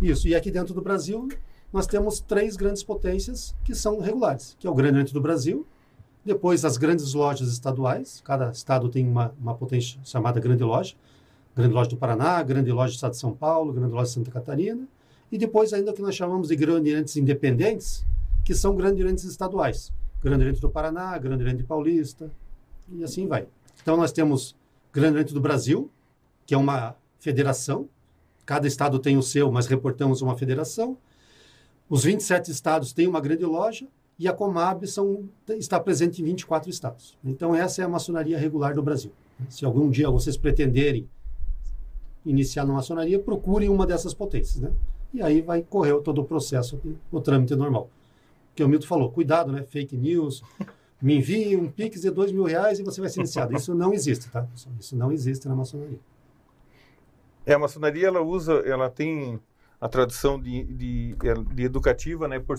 Isso. 0.01 0.27
E 0.27 0.35
aqui 0.35 0.51
dentro 0.51 0.73
do 0.73 0.81
Brasil, 0.81 1.27
nós 1.73 1.87
temos 1.87 2.19
três 2.19 2.55
grandes 2.55 2.83
potências 2.83 3.55
que 3.63 3.73
são 3.73 3.99
regulares, 3.99 4.55
que 4.59 4.67
é 4.67 4.69
o 4.69 4.73
Grande 4.73 4.93
Oriente 4.93 5.13
do 5.13 5.21
Brasil, 5.21 5.65
depois 6.27 6.65
as 6.65 6.75
grandes 6.75 7.13
lojas 7.13 7.47
estaduais, 7.47 8.21
cada 8.23 8.51
estado 8.51 8.89
tem 8.89 9.07
uma, 9.07 9.33
uma 9.39 9.55
potência 9.55 9.97
chamada 10.03 10.41
Grande 10.41 10.61
Loja, 10.61 10.93
Grande 11.55 11.73
Loja 11.73 11.89
do 11.89 11.95
Paraná, 11.95 12.43
Grande 12.43 12.69
Loja 12.69 12.91
do 12.91 12.95
Estado 12.95 13.11
de 13.11 13.17
São 13.17 13.31
Paulo, 13.31 13.71
Grande 13.71 13.93
Loja 13.93 14.09
de 14.09 14.13
Santa 14.13 14.29
Catarina, 14.29 14.85
e 15.31 15.37
depois 15.37 15.73
ainda 15.73 15.91
o 15.91 15.93
que 15.93 16.01
nós 16.01 16.15
chamamos 16.15 16.47
de 16.47 16.55
Grande 16.55 16.91
Orientes 16.91 17.15
Independentes, 17.15 18.05
que 18.43 18.53
são 18.53 18.75
Grande 18.75 19.01
Orientes 19.01 19.23
estaduais, 19.23 19.91
Grande 20.23 20.43
Oriente 20.43 20.61
do 20.61 20.69
Paraná, 20.69 21.17
Grande 21.17 21.43
Oriente 21.43 21.63
Paulista, 21.63 22.31
e 22.89 23.03
assim 23.03 23.27
vai. 23.27 23.47
Então 23.81 23.97
nós 23.97 24.11
temos 24.11 24.55
Grande 24.93 25.15
Oriente 25.15 25.33
do 25.33 25.41
Brasil, 25.41 25.89
que 26.45 26.53
é 26.53 26.57
uma 26.57 26.95
federação, 27.19 27.89
cada 28.45 28.65
estado 28.65 28.97
tem 28.99 29.17
o 29.17 29.21
seu, 29.21 29.51
mas 29.51 29.67
reportamos 29.67 30.21
uma 30.21 30.37
federação. 30.37 30.97
Os 31.89 32.05
27 32.05 32.49
estados 32.49 32.93
têm 32.93 33.07
uma 33.07 33.19
grande 33.19 33.45
loja 33.45 33.85
e 34.17 34.27
a 34.27 34.33
Comab 34.33 34.87
são, 34.87 35.29
está 35.49 35.79
presente 35.79 36.21
em 36.21 36.25
24 36.25 36.69
estados. 36.69 37.17
Então, 37.23 37.53
essa 37.53 37.81
é 37.81 37.85
a 37.85 37.89
maçonaria 37.89 38.37
regular 38.37 38.73
do 38.73 38.81
Brasil. 38.81 39.11
Se 39.49 39.65
algum 39.65 39.89
dia 39.89 40.09
vocês 40.09 40.37
pretenderem 40.37 41.07
iniciar 42.25 42.65
na 42.65 42.73
maçonaria, 42.73 43.19
procurem 43.19 43.69
uma 43.69 43.85
dessas 43.85 44.13
potências. 44.13 44.59
Né? 44.61 44.71
E 45.13 45.21
aí 45.21 45.41
vai 45.41 45.61
correr 45.61 45.99
todo 46.01 46.21
o 46.21 46.25
processo, 46.25 46.79
o 47.11 47.21
trâmite 47.21 47.55
normal. 47.55 47.89
Que 48.55 48.63
o 48.63 48.67
Milton 48.67 48.87
falou, 48.87 49.11
cuidado, 49.11 49.51
né? 49.51 49.63
fake 49.63 49.95
news, 49.95 50.43
me 51.01 51.17
envie 51.17 51.55
um 51.55 51.69
pix 51.69 52.01
de 52.01 52.09
dois 52.09 52.31
mil 52.31 52.43
reais 52.43 52.79
e 52.79 52.83
você 52.83 52.99
vai 52.99 53.09
ser 53.09 53.19
iniciado. 53.19 53.55
Isso 53.55 53.73
não 53.73 53.93
existe, 53.93 54.29
tá? 54.29 54.47
Isso 54.79 54.95
não 54.95 55.11
existe 55.11 55.47
na 55.47 55.55
maçonaria. 55.55 55.99
É, 57.45 57.53
a 57.53 57.59
maçonaria, 57.59 58.07
ela 58.07 58.21
usa, 58.21 58.53
ela 58.65 58.89
tem 58.89 59.39
a 59.79 59.87
tradição 59.87 60.39
de, 60.39 60.63
de, 60.65 61.15
de 61.53 61.63
educativa, 61.63 62.27
né, 62.27 62.39
por, 62.39 62.57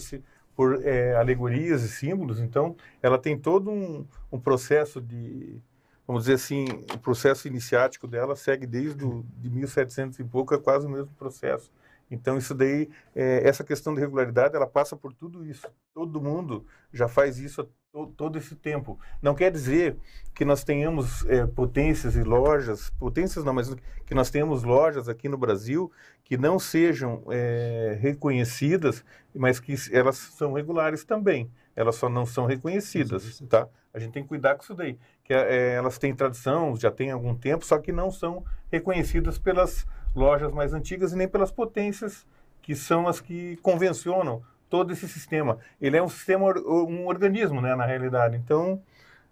por 0.56 0.82
é, 0.82 1.14
alegorias 1.16 1.82
e 1.82 1.88
símbolos, 1.88 2.40
então 2.40 2.74
ela 3.02 3.18
tem 3.18 3.38
todo 3.38 3.70
um, 3.70 4.06
um 4.32 4.40
processo 4.40 5.00
de, 5.00 5.60
vamos 6.06 6.22
dizer 6.22 6.34
assim, 6.34 6.64
o 6.94 6.98
processo 6.98 7.46
iniciático 7.48 8.06
dela 8.06 8.34
segue 8.34 8.66
desde 8.66 9.04
o, 9.04 9.24
de 9.36 9.50
1700 9.50 10.18
e 10.20 10.24
pouco, 10.24 10.54
é 10.54 10.58
quase 10.58 10.86
o 10.86 10.90
mesmo 10.90 11.12
processo. 11.18 11.70
Então 12.10 12.38
isso 12.38 12.54
daí, 12.54 12.88
é, 13.14 13.46
essa 13.46 13.62
questão 13.62 13.94
de 13.94 14.00
regularidade, 14.00 14.56
ela 14.56 14.66
passa 14.66 14.96
por 14.96 15.12
tudo 15.12 15.44
isso. 15.44 15.68
Todo 15.92 16.20
mundo 16.20 16.64
já 16.92 17.08
faz 17.08 17.38
isso 17.38 17.60
há 17.60 17.66
to, 17.92 18.06
todo 18.16 18.38
esse 18.38 18.54
tempo. 18.54 18.98
Não 19.20 19.34
quer 19.34 19.50
dizer 19.50 19.96
que 20.34 20.44
nós 20.44 20.64
tenhamos 20.64 21.26
é, 21.26 21.46
potências 21.46 22.16
e 22.16 22.22
lojas, 22.22 22.90
potências 22.98 23.44
não, 23.44 23.52
mas 23.52 23.74
que 24.06 24.14
nós 24.14 24.30
tenhamos 24.30 24.62
lojas 24.62 25.08
aqui 25.08 25.28
no 25.28 25.36
Brasil 25.36 25.90
que 26.24 26.36
não 26.36 26.58
sejam 26.58 27.22
é, 27.30 27.98
reconhecidas, 28.00 29.04
mas 29.34 29.58
que 29.58 29.74
elas 29.92 30.16
são 30.16 30.52
regulares 30.52 31.04
também. 31.04 31.50
Elas 31.74 31.96
só 31.96 32.08
não 32.08 32.26
são 32.26 32.44
reconhecidas, 32.44 33.40
tá? 33.48 33.68
A 33.94 33.98
gente 33.98 34.12
tem 34.12 34.22
que 34.22 34.28
cuidar 34.28 34.54
com 34.54 34.62
isso 34.62 34.74
daí. 34.74 34.98
Que 35.24 35.32
é, 35.32 35.74
elas 35.74 35.98
têm 35.98 36.14
tradição, 36.14 36.76
já 36.76 36.90
tem 36.90 37.10
algum 37.10 37.34
tempo, 37.34 37.64
só 37.64 37.78
que 37.78 37.92
não 37.92 38.10
são 38.10 38.44
reconhecidas 38.70 39.38
pelas 39.38 39.86
lojas 40.14 40.52
mais 40.52 40.72
antigas 40.72 41.12
e 41.12 41.16
nem 41.16 41.28
pelas 41.28 41.50
potências 41.50 42.26
que 42.62 42.74
são 42.74 43.08
as 43.08 43.20
que 43.20 43.56
convencionam 43.62 44.42
todo 44.68 44.92
esse 44.92 45.08
sistema. 45.08 45.58
Ele 45.80 45.96
é 45.96 46.02
um 46.02 46.08
sistema, 46.08 46.46
um 46.60 47.06
organismo, 47.06 47.60
né, 47.60 47.74
na 47.74 47.86
realidade. 47.86 48.36
Então, 48.36 48.80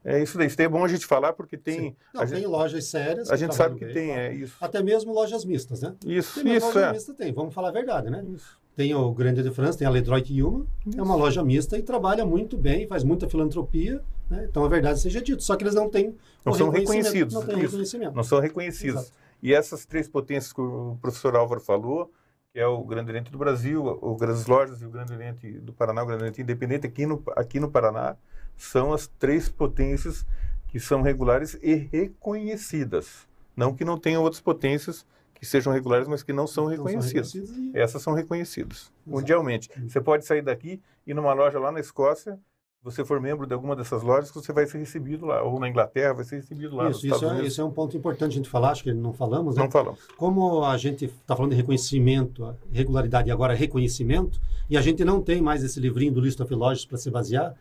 é 0.04 0.22
isso 0.22 0.38
daí. 0.38 0.46
Isso 0.46 0.56
daí 0.56 0.66
é 0.66 0.68
bom 0.68 0.84
a 0.84 0.88
gente 0.88 1.04
falar 1.04 1.32
porque 1.32 1.56
tem. 1.56 1.96
Não, 2.14 2.20
tem 2.20 2.36
gente, 2.36 2.46
lojas 2.46 2.84
sérias. 2.86 3.30
a 3.30 3.36
gente 3.36 3.54
sabe 3.54 3.74
que 3.74 3.84
trabalham 3.84 4.06
tem, 4.06 4.14
bem, 4.14 4.24
é 4.24 4.34
isso. 4.34 4.56
Até 4.60 4.82
mesmo 4.82 5.12
lojas 5.12 5.44
mistas, 5.44 5.82
né? 5.82 5.94
Isso, 6.06 6.42
Tem 6.42 6.54
isso, 6.54 6.66
loja 6.66 6.80
é. 6.86 6.92
mista 6.92 7.12
tem, 7.12 7.32
vamos 7.32 7.52
falar 7.52 7.68
a 7.68 7.72
verdade, 7.72 8.08
né? 8.08 8.24
Isso. 8.32 8.56
Tem 8.76 8.94
o 8.94 9.10
Grande 9.12 9.42
de 9.42 9.50
França, 9.50 9.78
tem 9.78 9.86
a 9.86 9.90
Ledroit 9.90 10.30
Yuma, 10.30 10.66
é 10.96 11.02
uma 11.02 11.16
loja 11.16 11.42
mista 11.42 11.78
e 11.78 11.82
trabalha 11.82 12.26
muito 12.26 12.58
bem, 12.58 12.86
faz 12.86 13.02
muita 13.02 13.28
filantropia, 13.28 14.00
né? 14.30 14.46
Então 14.48 14.64
a 14.64 14.68
verdade 14.68 15.00
seja 15.00 15.20
dito. 15.20 15.42
Só 15.42 15.56
que 15.56 15.64
eles 15.64 15.74
não 15.74 15.88
têm 15.88 16.14
Não 16.44 16.52
são 16.52 16.68
reconhecidos, 16.68 17.34
Não 17.34 17.44
têm 17.44 17.56
reconhecimento. 17.56 18.14
Não 18.14 18.22
são 18.22 18.38
reconhecidos. 18.38 19.02
Exato. 19.02 19.25
E 19.42 19.52
essas 19.54 19.84
três 19.86 20.08
potências 20.08 20.52
que 20.52 20.60
o 20.60 20.98
professor 21.00 21.36
Álvaro 21.36 21.60
falou, 21.60 22.10
que 22.52 22.58
é 22.58 22.66
o 22.66 22.82
Grande 22.84 23.10
Oriente 23.10 23.30
do 23.30 23.38
Brasil, 23.38 23.84
o 23.84 24.16
Grandes 24.16 24.46
Lojas 24.46 24.80
e 24.80 24.86
o 24.86 24.90
Grande 24.90 25.12
Oriente 25.12 25.50
do 25.60 25.72
Paraná, 25.72 26.02
o 26.02 26.06
Grande 26.06 26.22
Oriente 26.22 26.42
Independente 26.42 26.86
aqui 26.86 27.06
no, 27.06 27.22
aqui 27.36 27.60
no 27.60 27.70
Paraná, 27.70 28.16
são 28.56 28.92
as 28.92 29.06
três 29.06 29.48
potências 29.48 30.24
que 30.68 30.80
são 30.80 31.02
regulares 31.02 31.58
e 31.62 31.74
reconhecidas. 31.92 33.26
Não 33.56 33.74
que 33.74 33.84
não 33.84 33.98
tenham 33.98 34.22
outras 34.22 34.40
potências 34.40 35.06
que 35.34 35.44
sejam 35.44 35.72
regulares, 35.72 36.08
mas 36.08 36.22
que 36.22 36.32
não 36.32 36.46
são 36.46 36.64
Não 36.64 36.70
reconhecidas. 36.70 37.34
e- 37.34 37.72
Essas 37.74 38.02
são 38.02 38.14
reconhecidas 38.14 38.78
Exato. 38.78 38.92
mundialmente. 39.06 39.70
Você 39.88 40.00
pode 40.00 40.24
sair 40.24 40.42
daqui 40.42 40.80
e 41.06 41.10
ir 41.10 41.14
numa 41.14 41.32
loja 41.34 41.58
lá 41.58 41.70
na 41.70 41.80
Escócia, 41.80 42.38
você 42.86 43.04
for 43.04 43.20
membro 43.20 43.48
de 43.48 43.52
alguma 43.52 43.74
dessas 43.74 44.00
lojas, 44.00 44.30
você 44.30 44.52
vai 44.52 44.64
ser 44.64 44.78
recebido 44.78 45.26
lá, 45.26 45.42
ou 45.42 45.58
na 45.58 45.68
Inglaterra, 45.68 46.14
vai 46.14 46.24
ser 46.24 46.36
recebido 46.36 46.76
lá 46.76 46.88
Isso, 46.88 47.04
isso 47.04 47.28
é, 47.28 47.44
isso 47.44 47.60
é 47.60 47.64
um 47.64 47.70
ponto 47.70 47.96
importante 47.96 48.30
a 48.30 48.36
gente 48.36 48.48
falar, 48.48 48.70
acho 48.70 48.84
que 48.84 48.94
não 48.94 49.12
falamos, 49.12 49.56
né? 49.56 49.64
Não 49.64 49.70
falamos. 49.70 49.98
Como 50.16 50.64
a 50.64 50.76
gente 50.76 51.06
está 51.06 51.34
falando 51.34 51.50
de 51.50 51.56
reconhecimento, 51.56 52.54
regularidade 52.72 53.28
e 53.28 53.32
agora 53.32 53.54
reconhecimento, 53.54 54.40
e 54.70 54.76
a 54.76 54.80
gente 54.80 55.04
não 55.04 55.20
tem 55.20 55.42
mais 55.42 55.64
esse 55.64 55.80
livrinho 55.80 56.12
do 56.12 56.20
List 56.20 56.38
of 56.40 56.54
Lodges 56.54 56.84
para 56.84 56.96
se 56.96 57.10
basear, 57.10 57.56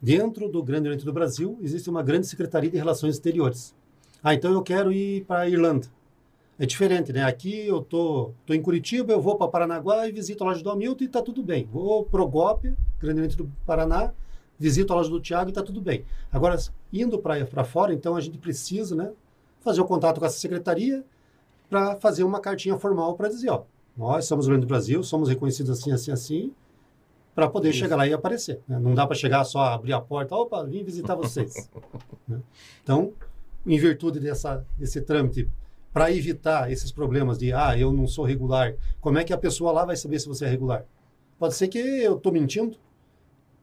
dentro 0.00 0.48
do 0.48 0.62
Grande 0.62 0.88
Oriente 0.88 1.04
do 1.04 1.12
Brasil 1.12 1.58
existe 1.60 1.90
uma 1.90 2.02
grande 2.02 2.26
Secretaria 2.26 2.70
de 2.70 2.78
Relações 2.78 3.16
Exteriores. 3.16 3.74
Ah, 4.22 4.32
então 4.32 4.50
eu 4.50 4.62
quero 4.62 4.90
ir 4.90 5.26
para 5.26 5.40
a 5.40 5.48
Irlanda. 5.48 5.88
É 6.58 6.64
diferente, 6.64 7.12
né? 7.12 7.24
Aqui 7.24 7.66
eu 7.66 7.82
tô, 7.82 8.32
tô 8.46 8.54
em 8.54 8.62
Curitiba, 8.62 9.12
eu 9.12 9.20
vou 9.20 9.36
para 9.36 9.48
Paranaguá 9.48 10.08
e 10.08 10.12
visito 10.12 10.42
a 10.42 10.46
loja 10.46 10.62
do 10.62 10.70
Hamilton 10.70 11.04
e 11.04 11.06
está 11.06 11.20
tudo 11.20 11.42
bem. 11.42 11.68
Vou 11.70 12.04
pro 12.04 12.26
Golpe, 12.26 12.74
Grande 12.98 13.20
Oriente 13.20 13.36
do 13.36 13.50
Paraná, 13.66 14.12
visito 14.60 14.92
a 14.92 14.96
loja 14.96 15.08
do 15.08 15.18
Tiago 15.18 15.48
e 15.48 15.52
está 15.52 15.62
tudo 15.62 15.80
bem. 15.80 16.04
Agora, 16.30 16.56
indo 16.92 17.18
para 17.18 17.64
fora, 17.64 17.94
então 17.94 18.14
a 18.14 18.20
gente 18.20 18.36
precisa, 18.36 18.94
né, 18.94 19.10
fazer 19.62 19.80
o 19.80 19.86
contato 19.86 20.20
com 20.20 20.26
essa 20.26 20.38
secretaria 20.38 21.02
para 21.70 21.96
fazer 21.96 22.24
uma 22.24 22.38
cartinha 22.40 22.76
formal 22.78 23.14
para 23.14 23.28
dizer, 23.28 23.48
ó, 23.48 23.62
nós 23.96 24.26
somos 24.26 24.46
o 24.46 24.50
Grande 24.50 24.66
do 24.66 24.68
Brasil, 24.68 25.02
somos 25.02 25.30
reconhecidos 25.30 25.70
assim, 25.70 25.92
assim, 25.92 26.12
assim, 26.12 26.52
para 27.34 27.48
poder 27.48 27.70
Isso. 27.70 27.78
chegar 27.78 27.96
lá 27.96 28.06
e 28.06 28.12
aparecer. 28.12 28.60
Né? 28.68 28.78
Não 28.78 28.94
dá 28.94 29.06
para 29.06 29.16
chegar 29.16 29.44
só 29.44 29.60
abrir 29.60 29.94
a 29.94 30.00
porta, 30.00 30.36
opa, 30.36 30.62
vim 30.64 30.84
visitar 30.84 31.14
vocês. 31.14 31.70
né? 32.28 32.40
Então, 32.82 33.12
em 33.66 33.78
virtude 33.78 34.20
dessa, 34.20 34.64
desse 34.76 35.00
trâmite 35.00 35.48
para 35.92 36.12
evitar 36.12 36.70
esses 36.70 36.92
problemas 36.92 37.38
de, 37.38 37.52
ah, 37.52 37.76
eu 37.78 37.92
não 37.92 38.06
sou 38.06 38.24
regular, 38.24 38.74
como 39.00 39.18
é 39.18 39.24
que 39.24 39.32
a 39.32 39.38
pessoa 39.38 39.72
lá 39.72 39.84
vai 39.84 39.96
saber 39.96 40.18
se 40.20 40.28
você 40.28 40.44
é 40.44 40.48
regular? 40.48 40.84
Pode 41.38 41.54
ser 41.54 41.68
que 41.68 41.78
eu 41.78 42.16
estou 42.16 42.30
mentindo. 42.30 42.76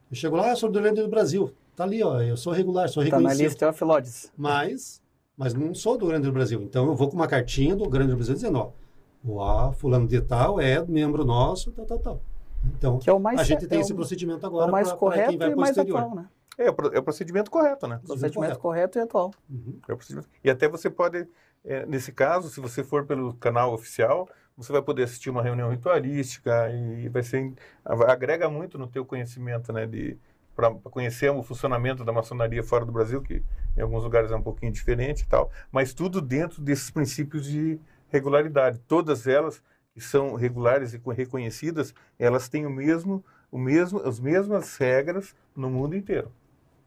Eu 0.10 0.16
chego 0.16 0.36
lá, 0.36 0.50
eu 0.50 0.56
sou 0.56 0.70
do 0.70 0.80
Rio 0.80 0.84
Grande 0.84 1.02
do 1.02 1.10
Brasil. 1.10 1.52
Tá 1.76 1.84
ali, 1.84 2.02
ó, 2.04 2.22
eu 2.22 2.38
sou 2.38 2.54
regular, 2.54 2.90
sou 2.90 3.04
reconhecido. 3.04 3.30
Tá 3.30 3.36
na 3.38 3.44
lista 3.44 3.70
of 3.70 3.84
Lodges. 3.84 4.32
Mas, 4.38 5.02
mas 5.38 5.54
não 5.54 5.74
sou 5.74 5.98
do 5.98 6.08
Grande 6.08 6.26
do 6.26 6.32
Brasil. 6.32 6.62
Então 6.62 6.88
eu 6.88 6.96
vou 6.96 7.10
com 7.10 7.16
uma 7.16 7.28
cartinha 7.28 7.76
do 7.76 7.88
Grande 7.90 8.12
do 8.12 8.16
Brasil 8.16 8.36
dizendo, 8.36 8.58
ó, 8.58 9.70
o 9.70 9.74
fulano 9.74 10.08
de 10.08 10.22
tal 10.22 10.60
é 10.60 10.84
membro 10.86 11.26
nosso, 11.26 11.72
tal, 11.72 11.86
tal, 11.86 12.00
tal. 12.00 12.22
Então, 12.66 13.00
que 13.00 13.10
é 13.10 13.14
o 13.14 13.20
mais, 13.20 13.40
a 13.40 13.44
gente 13.44 13.68
tem 13.68 13.78
é 13.78 13.82
esse 13.82 13.94
procedimento 13.94 14.46
agora 14.46 14.66
é 14.66 14.70
o 14.70 14.72
mais 14.72 14.88
pra, 14.88 14.98
correto 14.98 15.38
pra 15.38 15.50
e 15.50 15.56
mais 15.56 15.78
atual, 15.78 16.16
né? 16.16 16.28
É, 16.58 16.66
é, 16.66 16.70
o 16.70 17.04
procedimento 17.04 17.52
correto, 17.52 17.88
né? 17.88 17.98
Procedimento, 17.98 18.08
procedimento 18.08 18.60
correto. 18.60 18.60
correto. 18.60 18.98
e 18.98 19.02
atual. 19.02 19.32
Uhum. 19.50 19.80
É 19.88 19.94
o 19.94 19.98
procedimento. 19.98 20.30
E 20.44 20.50
até 20.50 20.68
você 20.68 20.90
pode 20.90 21.28
é, 21.64 21.86
nesse 21.86 22.12
caso, 22.12 22.50
se 22.50 22.60
você 22.60 22.84
for 22.84 23.06
pelo 23.06 23.34
canal 23.34 23.74
oficial, 23.74 24.28
você 24.58 24.72
vai 24.72 24.82
poder 24.82 25.04
assistir 25.04 25.30
uma 25.30 25.44
reunião 25.44 25.70
ritualística 25.70 26.70
e 26.72 27.08
vai 27.10 27.22
ser 27.22 27.54
agrega 27.86 28.50
muito 28.50 28.78
no 28.78 28.88
teu 28.88 29.06
conhecimento, 29.06 29.72
né, 29.72 29.86
de 29.86 30.18
para 30.56 30.72
conhecer 30.72 31.30
o 31.30 31.44
funcionamento 31.44 32.04
da 32.04 32.12
maçonaria 32.12 32.64
fora 32.64 32.84
do 32.84 32.92
Brasil, 32.92 33.22
que 33.22 33.44
em 33.78 33.82
alguns 33.82 34.04
lugares 34.04 34.32
é 34.32 34.36
um 34.36 34.42
pouquinho 34.42 34.72
diferente 34.72 35.22
e 35.22 35.28
tal, 35.28 35.52
mas 35.72 35.94
tudo 35.94 36.20
dentro 36.20 36.64
desses 36.64 36.90
princípios 36.90 37.46
de 37.46 37.80
regularidade. 38.10 38.80
Todas 38.88 39.28
elas 39.28 39.62
que 39.94 40.02
são 40.02 40.34
regulares 40.34 40.94
e 40.94 41.02
reconhecidas, 41.16 41.94
elas 42.18 42.50
têm 42.50 42.66
o 42.66 42.72
mesmo, 42.72 43.24
o 43.52 43.58
mesmo, 43.60 44.00
as 44.00 44.20
mesmas 44.20 44.76
regras 44.78 45.36
no 45.56 45.70
mundo 45.70 45.96
inteiro. 45.96 46.32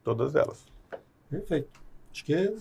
Todas 0.03 0.35
elas. 0.35 0.67
Perfeito. 1.29 1.81
Acho 2.13 2.25
que 2.25 2.35
é 2.35 2.53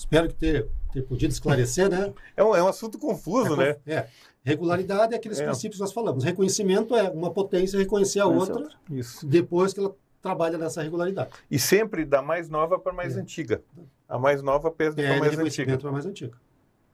Espero 0.00 0.28
que 0.28 0.34
ter, 0.34 0.66
ter 0.94 1.02
podido 1.02 1.30
esclarecer, 1.30 1.90
né? 1.90 2.12
É 2.34 2.42
um, 2.42 2.56
é 2.56 2.62
um 2.62 2.66
assunto 2.66 2.98
confuso, 2.98 3.60
é, 3.60 3.68
né? 3.68 3.76
É. 3.86 4.06
Regularidade 4.42 5.12
é 5.12 5.16
aqueles 5.18 5.38
é. 5.38 5.44
princípios 5.44 5.76
que 5.76 5.82
nós 5.82 5.92
falamos. 5.92 6.24
Reconhecimento 6.24 6.96
é 6.96 7.10
uma 7.10 7.30
potência 7.30 7.78
reconhecer 7.78 8.20
a 8.20 8.26
outra, 8.26 8.60
outra. 8.60 8.74
Isso. 8.90 9.26
depois 9.26 9.74
que 9.74 9.80
ela 9.80 9.94
trabalha 10.22 10.56
nessa 10.56 10.82
regularidade. 10.82 11.30
E 11.50 11.58
sempre 11.58 12.06
da 12.06 12.22
mais 12.22 12.48
nova 12.48 12.78
para 12.78 12.94
mais 12.94 13.14
é. 13.14 13.20
antiga. 13.20 13.62
A 14.08 14.18
mais 14.18 14.42
nova 14.42 14.70
pesa 14.70 14.96
para 14.96 15.18
mais 15.18 15.38
antiga. 15.38 15.76
para 15.76 15.92
mais 15.92 16.06
antiga. 16.06 16.32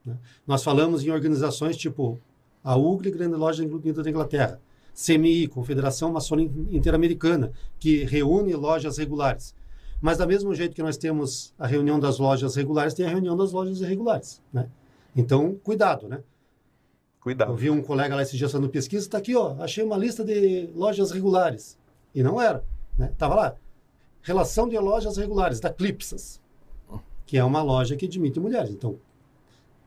Né? 0.05 0.17
Nós 0.45 0.65
falamos 0.65 1.05
em 1.05 1.11
organizações 1.11 1.77
tipo 1.77 2.21
a 2.65 2.77
UGLE, 2.77 3.13
Grande 3.13 3.37
Loja 3.37 3.63
Unida 3.63 4.03
da 4.03 4.11
Inglaterra, 4.11 4.61
CMI, 4.93 5.47
Confederação 5.47 6.13
Maçônica 6.13 6.53
Interamericana, 6.73 7.53
que 7.79 8.03
reúne 8.03 8.53
lojas 8.55 8.99
regulares. 8.99 9.55
Mas, 10.01 10.19
da 10.19 10.27
mesmo 10.27 10.55
jeito 10.55 10.75
que 10.75 10.83
nós 10.83 10.97
temos 10.97 11.55
a 11.59 11.67
reunião 11.67 11.99
das 11.99 12.19
lojas 12.19 12.55
regulares, 12.55 12.95
tem 12.95 13.07
a 13.07 13.09
reunião 13.09 13.37
das 13.37 13.53
lojas 13.53 13.81
irregulares. 13.81 14.43
Né? 14.53 14.69
Então, 15.15 15.55
cuidado, 15.63 16.09
né? 16.09 16.23
Cuidado. 17.21 17.53
Eu 17.53 17.57
vi 17.57 17.71
um 17.71 17.83
colega 17.83 18.15
lá 18.15 18.23
esse 18.23 18.37
dia 18.37 18.49
fazendo 18.49 18.69
pesquisa, 18.69 19.05
está 19.05 19.19
aqui, 19.19 19.35
ó, 19.35 19.57
achei 19.59 19.83
uma 19.83 19.97
lista 19.97 20.25
de 20.25 20.71
lojas 20.75 21.11
regulares. 21.11 21.79
E 22.15 22.23
não 22.23 22.41
era. 22.41 22.63
Né? 22.97 23.13
Tava 23.19 23.35
lá. 23.35 23.57
Relação 24.23 24.69
de 24.69 24.79
lojas 24.79 25.17
regulares, 25.17 25.59
da 25.59 25.73
Clipsas, 25.73 26.41
que 27.25 27.37
é 27.37 27.45
uma 27.45 27.63
loja 27.63 27.97
que 27.97 28.07
admite 28.07 28.39
mulheres. 28.39 28.71
Então, 28.71 28.99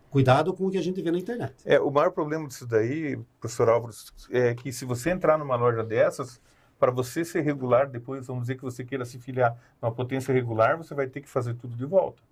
cuidado 0.10 0.54
com 0.54 0.67
o 0.67 0.72
que 0.72 0.78
a 0.78 0.82
gente 0.82 1.02
vê 1.02 1.12
na 1.12 1.19
internet. 1.19 1.54
É, 1.65 1.80
o 1.80 1.89
maior 1.89 2.12
problema 2.12 2.48
disso 2.48 2.65
daí, 2.65 3.17
professor 3.39 3.69
Álvaro, 3.69 3.93
é 4.32 4.54
que 4.54 4.72
se 4.72 4.84
você 4.86 5.10
entrar 5.12 5.38
numa 5.38 5.56
loja 5.56 5.84
dessas, 5.84 6.41
para 6.80 6.92
você 6.92 7.26
ser 7.26 7.42
regular, 7.42 7.88
depois 7.89 8.26
vamos 8.28 8.44
dizer 8.44 8.56
que 8.56 8.63
você 8.63 8.84
queira 8.84 9.04
se 9.04 9.20
filiar 9.20 9.56
numa 9.82 9.92
potência 9.92 10.34
regular, 10.34 10.78
você 10.78 10.96
vai 10.96 11.08
ter 11.08 11.22
que 11.22 11.30
fazer 11.30 11.54
tudo 11.56 11.76
de 11.76 11.86
volta. 11.86 12.24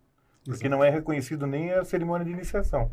Porque 0.46 0.66
Exato. 0.66 0.70
não 0.70 0.84
é 0.84 0.90
reconhecido 0.90 1.46
nem 1.46 1.74
a 1.74 1.84
cerimônia 1.84 2.26
de 2.26 2.32
iniciação. 2.32 2.90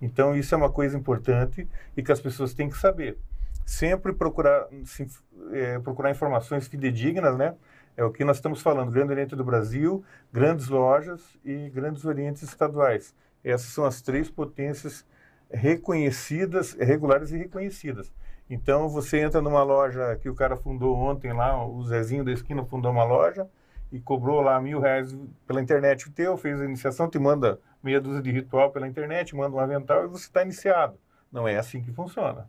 Então, 0.00 0.36
isso 0.36 0.54
é 0.54 0.58
uma 0.58 0.70
coisa 0.70 0.96
importante 0.96 1.66
e 1.96 2.02
que 2.02 2.12
as 2.12 2.20
pessoas 2.20 2.52
têm 2.52 2.68
que 2.68 2.76
saber. 2.76 3.18
Sempre 3.64 4.12
procurar, 4.12 4.68
se, 4.84 5.06
é, 5.52 5.78
procurar 5.78 6.10
informações 6.10 6.68
fidedignas, 6.68 7.36
né? 7.36 7.54
É 7.96 8.04
o 8.04 8.12
que 8.12 8.24
nós 8.24 8.36
estamos 8.36 8.62
falando, 8.62 8.92
Grande 8.92 9.12
Oriente 9.12 9.34
do 9.34 9.42
Brasil, 9.42 10.04
grandes 10.32 10.68
lojas 10.68 11.36
e 11.44 11.68
grandes 11.70 12.04
orientes 12.04 12.42
estaduais. 12.42 13.12
Essas 13.42 13.70
são 13.72 13.84
as 13.84 14.00
três 14.00 14.30
potências 14.30 15.04
reconhecidas, 15.50 16.74
regulares 16.74 17.32
e 17.32 17.36
reconhecidas. 17.38 18.12
Então 18.50 18.88
você 18.88 19.20
entra 19.20 19.42
numa 19.42 19.62
loja 19.62 20.16
que 20.16 20.28
o 20.28 20.34
cara 20.34 20.56
fundou 20.56 20.96
ontem 20.96 21.32
lá, 21.32 21.64
o 21.66 21.82
Zezinho 21.84 22.24
da 22.24 22.32
esquina 22.32 22.64
fundou 22.64 22.90
uma 22.90 23.04
loja 23.04 23.46
e 23.92 24.00
cobrou 24.00 24.40
lá 24.40 24.60
mil 24.60 24.80
reais 24.80 25.16
pela 25.46 25.60
internet 25.60 26.08
o 26.08 26.12
teu, 26.12 26.36
fez 26.36 26.60
a 26.60 26.64
iniciação, 26.64 27.08
te 27.08 27.18
manda 27.18 27.60
meia 27.82 28.00
dúzia 28.00 28.22
de 28.22 28.30
ritual 28.30 28.70
pela 28.70 28.88
internet, 28.88 29.36
manda 29.36 29.54
um 29.54 29.60
avental 29.60 30.04
e 30.04 30.08
você 30.08 30.26
está 30.26 30.42
iniciado. 30.42 30.98
Não 31.30 31.46
é 31.46 31.58
assim 31.58 31.82
que 31.82 31.92
funciona. 31.92 32.48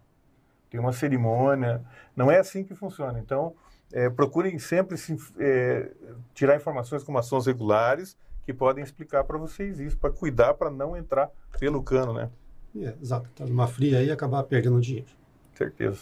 Tem 0.70 0.80
uma 0.80 0.94
cerimônia, 0.94 1.84
não 2.16 2.32
é 2.32 2.40
assim 2.40 2.64
que 2.64 2.76
funciona. 2.76 3.20
Então, 3.20 3.54
é, 3.92 4.10
procurem 4.10 4.58
sempre 4.58 4.98
se, 4.98 5.18
é, 5.38 5.92
tirar 6.34 6.56
informações 6.56 7.04
com 7.04 7.18
ações 7.18 7.46
regulares 7.46 8.18
que 8.46 8.54
podem 8.54 8.84
explicar 8.84 9.24
para 9.26 9.38
vocês 9.38 9.80
isso, 9.80 9.98
para 9.98 10.12
cuidar, 10.12 10.54
para 10.54 10.70
não 10.70 10.96
entrar 10.96 11.30
pelo 11.60 11.84
cano, 11.84 12.14
né? 12.14 12.30
É, 12.76 12.96
exato. 13.02 13.30
Tá 13.36 13.46
numa 13.46 13.68
fria 13.68 13.98
aí 13.98 14.08
e 14.08 14.12
acabar 14.12 14.44
perdendo 14.44 14.80
dinheiro 14.80 15.18
certeza. 15.60 16.00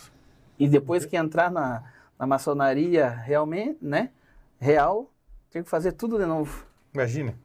E 0.58 0.68
depois 0.68 1.06
que 1.06 1.18
entrar 1.18 1.52
na, 1.52 1.84
na 2.18 2.26
maçonaria 2.26 3.10
realmente, 3.10 3.80
né? 3.82 4.12
Real, 4.60 5.12
tem 5.52 5.62
que 5.64 5.70
fazer 5.70 5.92
tudo 5.92 6.18
de 6.18 6.26
novo. 6.26 6.66
Imagina. 6.94 7.36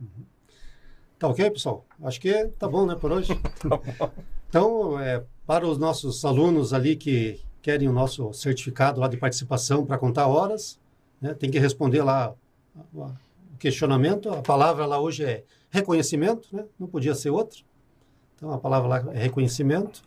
Uhum. 0.00 0.24
Tá 1.18 1.28
ok, 1.28 1.50
pessoal? 1.50 1.84
Acho 2.02 2.20
que 2.20 2.46
tá 2.58 2.68
bom, 2.68 2.86
né, 2.86 2.94
por 2.94 3.12
hoje? 3.12 3.32
Tá 3.98 4.10
então, 4.48 4.98
é, 4.98 5.22
para 5.46 5.64
os 5.64 5.78
nossos 5.78 6.24
alunos 6.24 6.72
ali 6.72 6.96
que 6.96 7.40
querem 7.62 7.88
o 7.88 7.92
nosso 7.92 8.32
certificado 8.32 9.00
lá 9.00 9.06
de 9.06 9.16
participação 9.16 9.86
para 9.86 9.96
contar 9.96 10.26
horas, 10.26 10.76
né, 11.20 11.34
tem 11.34 11.48
que 11.48 11.58
responder 11.58 12.02
lá 12.02 12.34
o 12.92 13.12
questionamento. 13.60 14.28
A 14.28 14.42
palavra 14.42 14.86
lá 14.86 14.98
hoje 14.98 15.24
é 15.24 15.44
reconhecimento, 15.70 16.48
né? 16.50 16.64
Não 16.78 16.88
podia 16.88 17.14
ser 17.14 17.30
outra. 17.30 17.60
Então, 18.34 18.52
a 18.52 18.58
palavra 18.58 18.88
lá 18.88 19.12
é 19.12 19.18
reconhecimento. 19.18 20.02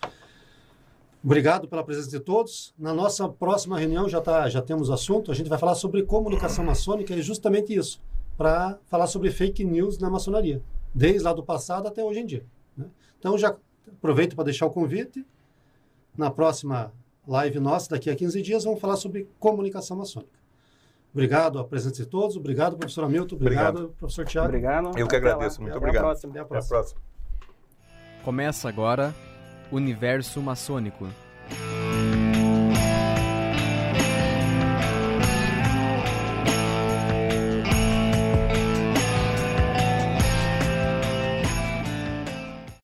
Obrigado 1.24 1.70
pela 1.70 1.84
presença 1.84 2.10
de 2.10 2.20
todos. 2.20 2.74
Na 2.78 2.94
nossa 2.94 3.30
próxima 3.30 3.80
reunião 3.80 4.10
já, 4.10 4.20
tá, 4.20 4.50
já 4.50 4.62
temos 4.62 4.90
assunto. 4.90 5.32
A 5.32 5.34
gente 5.34 5.50
vai 5.50 5.58
falar 5.58 5.76
sobre 5.76 6.04
comunicação 6.04 6.66
maçônica 6.66 7.16
e 7.16 7.22
justamente 7.22 7.74
isso, 7.74 8.02
para 8.38 8.78
falar 8.88 9.08
sobre 9.08 9.32
fake 9.32 9.64
news 9.64 9.98
na 9.98 10.10
maçonaria, 10.10 10.62
desde 10.94 11.24
lá 11.24 11.32
do 11.32 11.42
passado 11.42 11.88
até 11.88 12.04
hoje 12.04 12.20
em 12.20 12.26
dia. 12.26 12.46
Né? 12.76 12.86
Então 13.18 13.38
já 13.38 13.56
aproveito 13.88 14.36
para 14.36 14.44
deixar 14.44 14.66
o 14.66 14.70
convite. 14.70 15.26
Na 16.16 16.30
próxima 16.30 16.92
live 17.26 17.60
nossa, 17.60 17.90
daqui 17.92 18.10
a 18.10 18.16
15 18.16 18.42
dias, 18.42 18.64
vamos 18.66 18.82
falar 18.82 18.98
sobre 18.98 19.28
comunicação 19.40 19.96
maçônica. 19.96 20.44
Obrigado 21.14 21.58
a 21.58 21.64
presença 21.64 22.04
de 22.04 22.06
todos. 22.06 22.36
Obrigado, 22.36 22.76
professor 22.76 23.06
Hamilton. 23.06 23.36
Obrigado, 23.36 23.70
obrigado. 23.70 23.96
professor 23.98 24.26
Tiago. 24.26 24.48
Obrigado. 24.48 24.98
Eu 24.98 25.08
que 25.08 25.16
agradeço. 25.16 25.62
Muito 25.62 25.72
Até 25.72 25.78
obrigado. 25.78 26.04
Até 26.06 26.08
a 26.08 26.12
próxima. 26.12 26.32
Até 26.32 26.40
a 26.40 26.46
próxima. 26.46 27.02
Começa 28.24 28.68
agora 28.68 29.14
Universo 29.72 30.42
Maçônico. 30.42 31.08